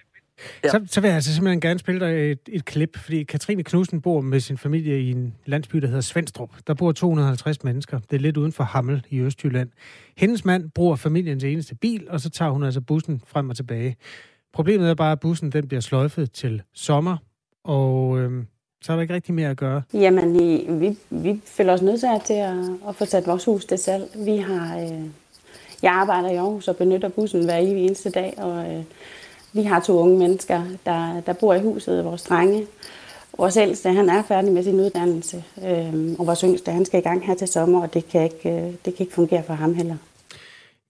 [0.64, 0.68] Ja.
[0.68, 4.00] Så, så vil jeg altså simpelthen gerne spille dig et, et klip, fordi Katrine Knudsen
[4.00, 6.50] bor med sin familie i en landsby, der hedder Svendstrup.
[6.66, 7.98] Der bor 250 mennesker.
[8.10, 9.70] Det er lidt uden for Hammel i Østjylland.
[10.16, 13.96] Hendes mand bruger familiens eneste bil, og så tager hun altså bussen frem og tilbage.
[14.52, 17.16] Problemet er bare, at bussen den bliver sløjfet til sommer,
[17.64, 18.46] og øhm,
[18.82, 19.82] så er der ikke rigtig mere at gøre.
[19.94, 22.54] Jamen, vi, vi, vi føler os nødt til at,
[22.88, 24.10] at få sat vores hus til salg.
[24.14, 24.78] Vi har...
[24.78, 25.02] Øh,
[25.82, 28.74] jeg arbejder i Aarhus og benytter bussen hver eneste dag, og...
[28.74, 28.84] Øh,
[29.52, 32.66] vi har to unge mennesker, der, der bor i huset, vores drenge.
[33.38, 37.02] Vores ældste, han er færdig med sin uddannelse, øh, og vores yngste, han skal i
[37.02, 39.74] gang her til sommer, og det kan ikke, øh, det kan ikke fungere for ham
[39.74, 39.96] heller.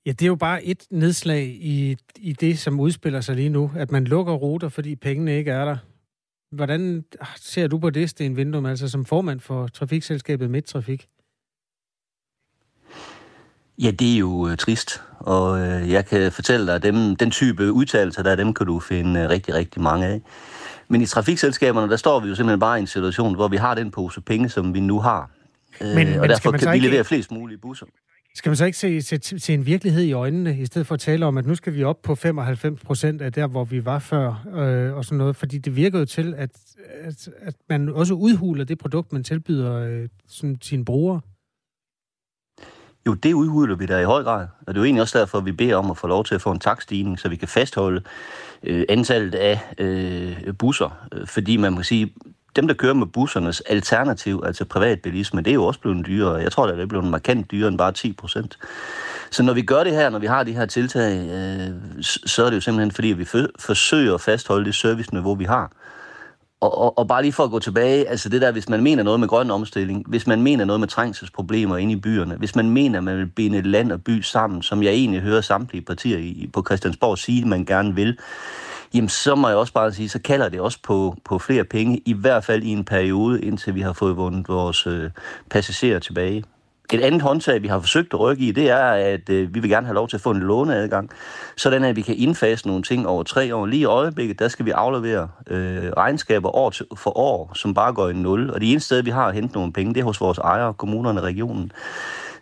[0.06, 3.70] Ja, det er jo bare et nedslag i, i det, som udspiller sig lige nu,
[3.76, 5.76] at man lukker ruter, fordi pengene ikke er der.
[6.52, 7.04] Hvordan
[7.36, 11.08] ser du på det, Sten Vindum, altså som formand for trafikselskabet Midtrafik?
[13.78, 17.30] Ja, det er jo øh, trist, og øh, jeg kan fortælle dig, at dem, den
[17.30, 20.20] type udtalelser, der dem kan du finde øh, rigtig, rigtig mange af.
[20.88, 23.74] Men i trafikselskaberne, der står vi jo simpelthen bare i en situation, hvor vi har
[23.74, 25.30] den pose penge, som vi nu har.
[25.80, 26.88] Øh, men, og derfor kan vi ikke...
[26.88, 27.86] levere flest mulige busser.
[28.34, 31.00] Skal man så ikke se, se, se en virkelighed i øjnene, i stedet for at
[31.00, 33.98] tale om, at nu skal vi op på 95 procent af der, hvor vi var
[33.98, 35.36] før, øh, og sådan noget?
[35.36, 36.50] Fordi det virker jo til, at,
[37.00, 41.20] at, at man også udhuler det produkt, man tilbyder øh, sådan, sine brugere.
[43.07, 45.38] Jo, det udhuler vi da i høj grad, og det er jo egentlig også derfor,
[45.38, 47.48] at vi beder om at få lov til at få en takstigning, så vi kan
[47.48, 48.03] fastholde
[48.62, 52.14] øh, antallet af øh, busser, øh, fordi man må sige,
[52.57, 56.34] dem, der kører med bussernes alternativ, altså privatbilisme, det er jo også blevet dyrere.
[56.34, 58.59] Jeg tror, det er blevet markant dyrere end bare 10 procent.
[59.30, 62.50] Så når vi gør det her, når vi har de her tiltag, øh, så er
[62.50, 63.24] det jo simpelthen fordi, at vi
[63.59, 65.72] forsøger at fastholde det serviceniveau, vi har.
[66.62, 69.02] Og, og, og bare lige for at gå tilbage, altså det der, hvis man mener
[69.02, 72.70] noget med grøn omstilling, hvis man mener noget med trængselsproblemer inde i byerne, hvis man
[72.70, 76.18] mener, at man vil binde land og by sammen, som jeg egentlig hører samtlige partier
[76.18, 78.18] i, på Christiansborg sige, at man gerne vil,
[78.94, 82.02] jamen så må jeg også bare sige, så kalder det også på, på flere penge,
[82.06, 85.10] i hvert fald i en periode, indtil vi har fået vundet vores øh,
[85.50, 86.44] passagerer tilbage.
[86.93, 89.70] Et andet håndtag, vi har forsøgt at rykke i, det er, at øh, vi vil
[89.70, 91.11] gerne have lov til at få en låneadgang,
[91.57, 93.66] sådan at vi kan indfase nogle ting over tre år.
[93.66, 97.93] Lige i øjeblikket, der skal vi aflevere øh, regnskaber år til, for år, som bare
[97.93, 98.51] går i nul.
[98.51, 100.74] Og det eneste sted, vi har at hente nogle penge, det er hos vores ejere,
[100.74, 101.72] kommunerne og regionen.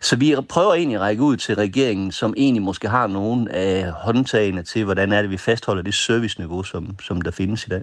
[0.01, 3.91] Så vi prøver egentlig at række ud til regeringen, som egentlig måske har nogle af
[3.91, 7.81] håndtagene til, hvordan er det, vi fastholder det serviceniveau, som, som der findes i dag.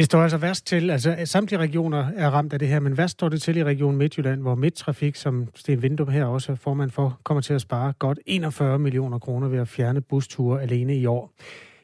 [0.00, 2.96] Det står altså værst til, altså øh, samtlige regioner er ramt af det her, men
[2.96, 6.56] værst står det til i Region Midtjylland, hvor Midtrafik, som Sten Vindum her også er
[6.56, 10.96] formand for, kommer til at spare godt 41 millioner kroner ved at fjerne busture alene
[10.96, 11.32] i år.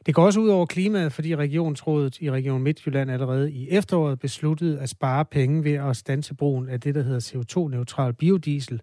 [0.06, 4.80] Det går også ud over klimaet, fordi Regionsrådet i Region Midtjylland allerede i efteråret besluttede
[4.80, 8.80] at spare penge ved at stanse brugen af det, der hedder CO2-neutral biodiesel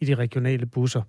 [0.00, 1.02] i de regionale busser.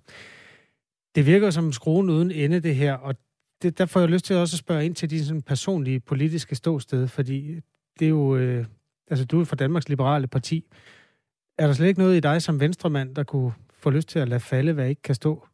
[1.14, 3.14] Det virker som skruen uden ende, det her, og
[3.62, 6.54] det, der får jeg lyst til også at spørge ind til din sådan, personlige politiske
[6.54, 7.60] ståsted, fordi
[7.98, 8.66] det er jo, øh,
[9.10, 10.64] altså du er fra Danmarks Liberale Parti.
[11.58, 14.28] Er der slet ikke noget i dig som venstremand, der kunne få lyst til at
[14.28, 15.46] lade falde, hvad ikke kan stå?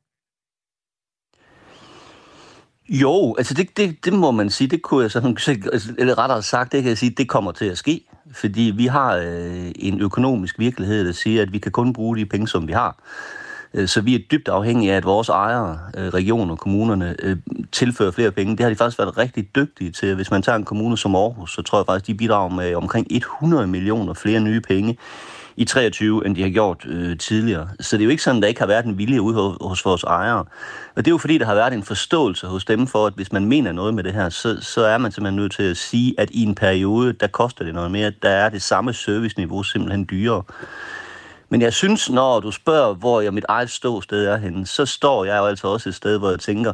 [2.88, 5.36] Jo, altså det, det, det må man sige, det kunne jeg sådan,
[5.98, 9.16] eller rettere sagt, det kan jeg sige, det kommer til at ske, fordi vi har
[9.16, 12.72] øh, en økonomisk virkelighed, der siger, at vi kan kun bruge de penge, som vi
[12.72, 13.02] har.
[13.74, 17.36] Øh, så vi er dybt afhængige af, at vores ejere, øh, regioner og kommunerne, øh,
[17.72, 18.56] tilfører flere penge.
[18.56, 20.14] Det har de faktisk været rigtig dygtige til.
[20.14, 23.06] Hvis man tager en kommune som Aarhus, så tror jeg faktisk, de bidrager med omkring
[23.10, 24.98] 100 millioner flere nye penge
[25.56, 27.68] i 23, end de har gjort øh, tidligere.
[27.80, 29.56] Så det er jo ikke sådan, at der ikke har været en vilje ude hos,
[29.60, 30.44] hos vores ejere.
[30.96, 33.32] Og det er jo fordi, der har været en forståelse hos dem for, at hvis
[33.32, 36.14] man mener noget med det her, så, så er man simpelthen nødt til at sige,
[36.18, 38.12] at i en periode, der koster det noget mere.
[38.22, 40.42] Der er det samme serviceniveau simpelthen dyrere.
[41.50, 45.24] Men jeg synes, når du spørger, hvor jeg mit eget ståsted er henne, så står
[45.24, 46.72] jeg jo altså også et sted, hvor jeg tænker,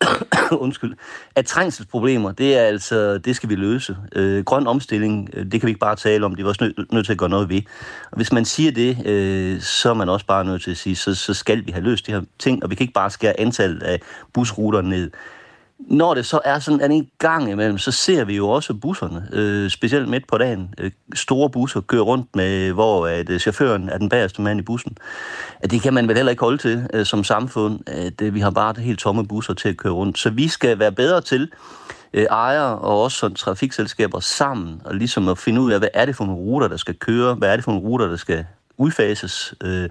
[0.64, 0.94] undskyld,
[1.34, 3.96] at trængselsproblemer, det er altså, det skal vi løse.
[4.12, 6.92] Øh, grøn omstilling, øh, det kan vi ikke bare tale om, det er også nødt
[6.92, 7.62] nød til at gøre noget ved.
[8.10, 10.96] Og hvis man siger det, øh, så er man også bare nødt til at sige,
[10.96, 13.40] så, så skal vi have løst de her ting, og vi kan ikke bare skære
[13.40, 14.00] antallet af
[14.32, 15.10] busruter ned
[15.78, 19.28] når det så er sådan, at en gang imellem, så ser vi jo også busserne,
[19.32, 23.88] øh, specielt midt på dagen, øh, store busser kører rundt med, hvor at, øh, chaufføren
[23.88, 24.96] er den bagerste mand i bussen.
[25.60, 28.40] At det kan man vel heller ikke holde til øh, som samfund, at øh, vi
[28.40, 30.18] har bare helt tomme busser til at køre rundt.
[30.18, 31.50] Så vi skal være bedre til,
[32.12, 36.04] øh, ejere og også som trafikselskaber sammen, og ligesom at finde ud af, hvad er
[36.04, 38.44] det for nogle ruter, der skal køre, hvad er det for nogle ruter, der skal
[38.76, 39.88] udfases, øh,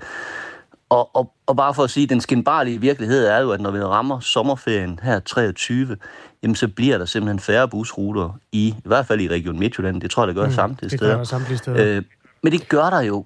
[0.89, 3.79] og, og, og bare for at sige, den skinbarlige virkelighed er jo, at når vi
[3.79, 5.97] rammer sommerferien her 23,
[6.43, 10.01] jamen så bliver der simpelthen færre busruter, i, i hvert fald i Region Midtjylland.
[10.01, 11.23] Det tror jeg, det gør mm, samtlige det steder.
[11.23, 11.97] Samtlige steder.
[11.97, 12.03] Øh,
[12.43, 13.25] men det gør der jo,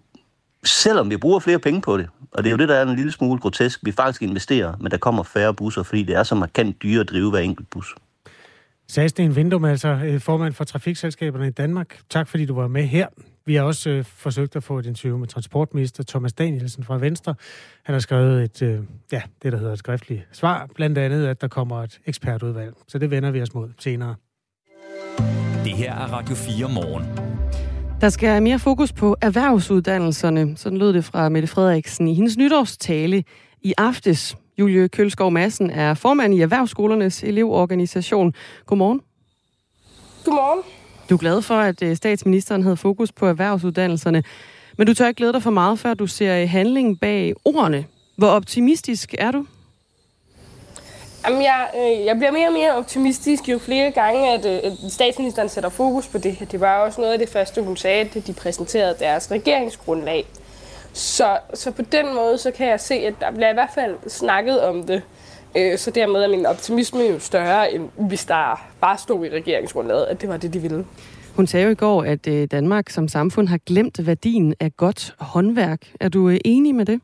[0.64, 2.08] selvom vi bruger flere penge på det.
[2.32, 3.80] Og det er jo det, der er en lille smule grotesk.
[3.84, 7.10] Vi faktisk investerer, men der kommer færre busser, fordi det er så markant dyre at
[7.10, 7.96] drive hver enkelt bus.
[8.88, 12.00] Sagde Sten Vindum, altså øh, formand for Trafikselskaberne i Danmark.
[12.10, 13.08] Tak fordi du var med her.
[13.46, 17.36] Vi har også øh, forsøgt at få et interview med transportminister Thomas Danielsen fra Venstre.
[17.84, 18.80] Han har skrevet et, øh,
[19.12, 22.74] ja, det der hedder et skriftligt svar, blandt andet, at der kommer et ekspertudvalg.
[22.88, 24.16] Så det vender vi os mod senere.
[25.64, 27.32] Det her er Radio 4 morgen.
[28.02, 30.58] Der skal mere fokus på erhvervsuddannelserne.
[30.58, 33.24] Sådan lød det fra Mette Frederiksen i hendes nytårstale
[33.62, 34.38] i aftes.
[34.58, 38.34] Julie Kølskov Madsen er formand i Erhvervsskolernes elevorganisation.
[38.66, 39.02] Godmorgen.
[40.26, 40.81] Godmorgen.
[41.12, 44.24] Du er glad for, at øh, statsministeren havde fokus på erhvervsuddannelserne,
[44.78, 47.86] men du tør ikke glæde dig for meget, før du ser øh, handling bag ordene.
[48.16, 49.46] Hvor optimistisk er du?
[51.26, 55.50] Jamen, jeg, øh, jeg bliver mere og mere optimistisk jo flere gange, at, øh, statsministeren
[55.50, 56.52] sætter fokus på det.
[56.52, 60.26] Det var også noget af det første, hun sagde, da de præsenterede deres regeringsgrundlag.
[60.94, 63.96] Så, så på den måde, så kan jeg se, at der bliver i hvert fald
[64.10, 65.02] snakket om det.
[65.58, 70.06] Øh, så dermed er min optimisme jo større, end hvis der bare stod i regeringsgrundlaget,
[70.06, 70.86] at det var det, de ville.
[71.36, 75.16] Hun sagde jo i går, at øh, Danmark som samfund har glemt værdien af godt
[75.20, 75.82] håndværk.
[76.00, 77.02] Er du øh, enig med det?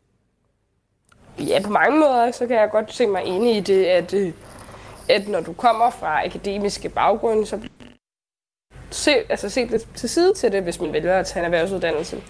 [1.39, 4.13] Ja, på mange måder, så kan jeg godt se mig enig i det, at,
[5.09, 7.59] at når du kommer fra akademiske baggrunde, så
[8.89, 12.21] se, altså se lidt til side til det, hvis man vælger at tage en erhvervsuddannelse.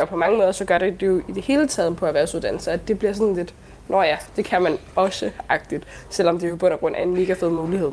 [0.00, 2.88] og på mange måder, så gør det jo i det hele taget på erhvervsuddannelse, at
[2.88, 3.54] det bliver sådan lidt
[3.90, 7.32] Nå ja, det kan man også agtigt, selvom det jo på grund af en mega
[7.32, 7.90] fed mulighed.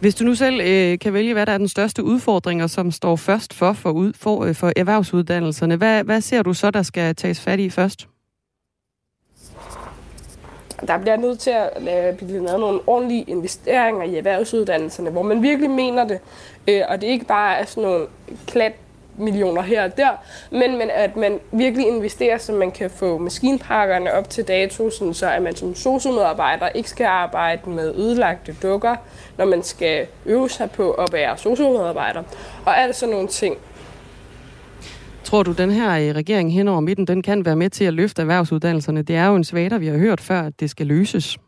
[0.00, 3.16] Hvis du nu selv øh, kan vælge, hvad der er den største udfordringer, som står
[3.16, 7.14] først for, for, ud, for, øh, for erhvervsuddannelserne, hvad, hvad ser du så, der skal
[7.14, 8.08] tages fat i først?
[10.86, 15.70] Der bliver nødt til at blive lavet nogle ordentlige investeringer i erhvervsuddannelserne, hvor man virkelig
[15.70, 16.18] mener det,
[16.68, 18.06] øh, og det ikke bare er sådan nogle
[18.46, 18.72] klat
[19.18, 20.10] millioner her og der,
[20.50, 25.14] men, men at man virkelig investerer, så man kan få maskinparkerne op til dato, sådan
[25.14, 28.96] så at man som sociomedarbejder ikke skal arbejde med ødelagte dukker,
[29.38, 32.22] når man skal øve sig på at være sociomedarbejder,
[32.66, 33.56] og alt sådan nogle ting.
[35.24, 37.94] Tror du, den her øh, regering hen over midten, den kan være med til at
[37.94, 39.02] løfte erhvervsuddannelserne?
[39.02, 41.38] Det er jo en svater, vi har hørt før, at det skal løses.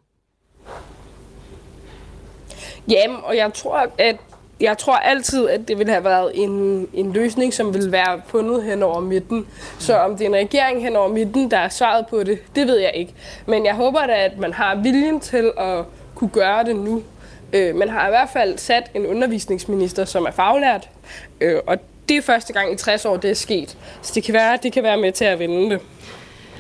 [2.91, 4.17] Jamen, og jeg tror, at
[4.61, 8.63] jeg tror altid, at det ville have været en, en løsning, som ville være fundet
[8.63, 9.47] hen over midten.
[9.79, 12.67] Så om det er en regering hen over midten, der er svaret på det, det
[12.67, 13.15] ved jeg ikke.
[13.47, 15.85] Men jeg håber da, at man har viljen til at
[16.15, 17.03] kunne gøre det nu.
[17.53, 20.89] Øh, man har i hvert fald sat en undervisningsminister, som er faglært,
[21.41, 21.77] øh, og
[22.09, 23.77] det er første gang i 60 år, det er sket.
[24.03, 25.81] Så det kan være, at det kan være med til at vinde det.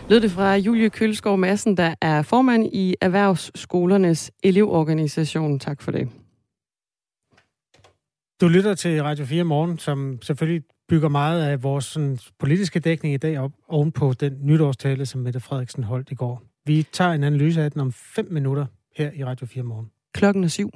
[0.09, 5.59] Lød det fra Julie Kølskov Madsen, der er formand i Erhvervsskolernes elevorganisation.
[5.59, 6.09] Tak for det.
[8.41, 13.15] Du lytter til Radio 4 Morgen, som selvfølgelig bygger meget af vores sådan, politiske dækning
[13.15, 16.43] i dag op ovenpå den nytårstale, som Mette Frederiksen holdt i går.
[16.67, 18.67] Vi tager en analyse af den om 5 minutter
[18.97, 19.91] her i Radio 4 Morgen.
[20.15, 20.71] Klokken er syv.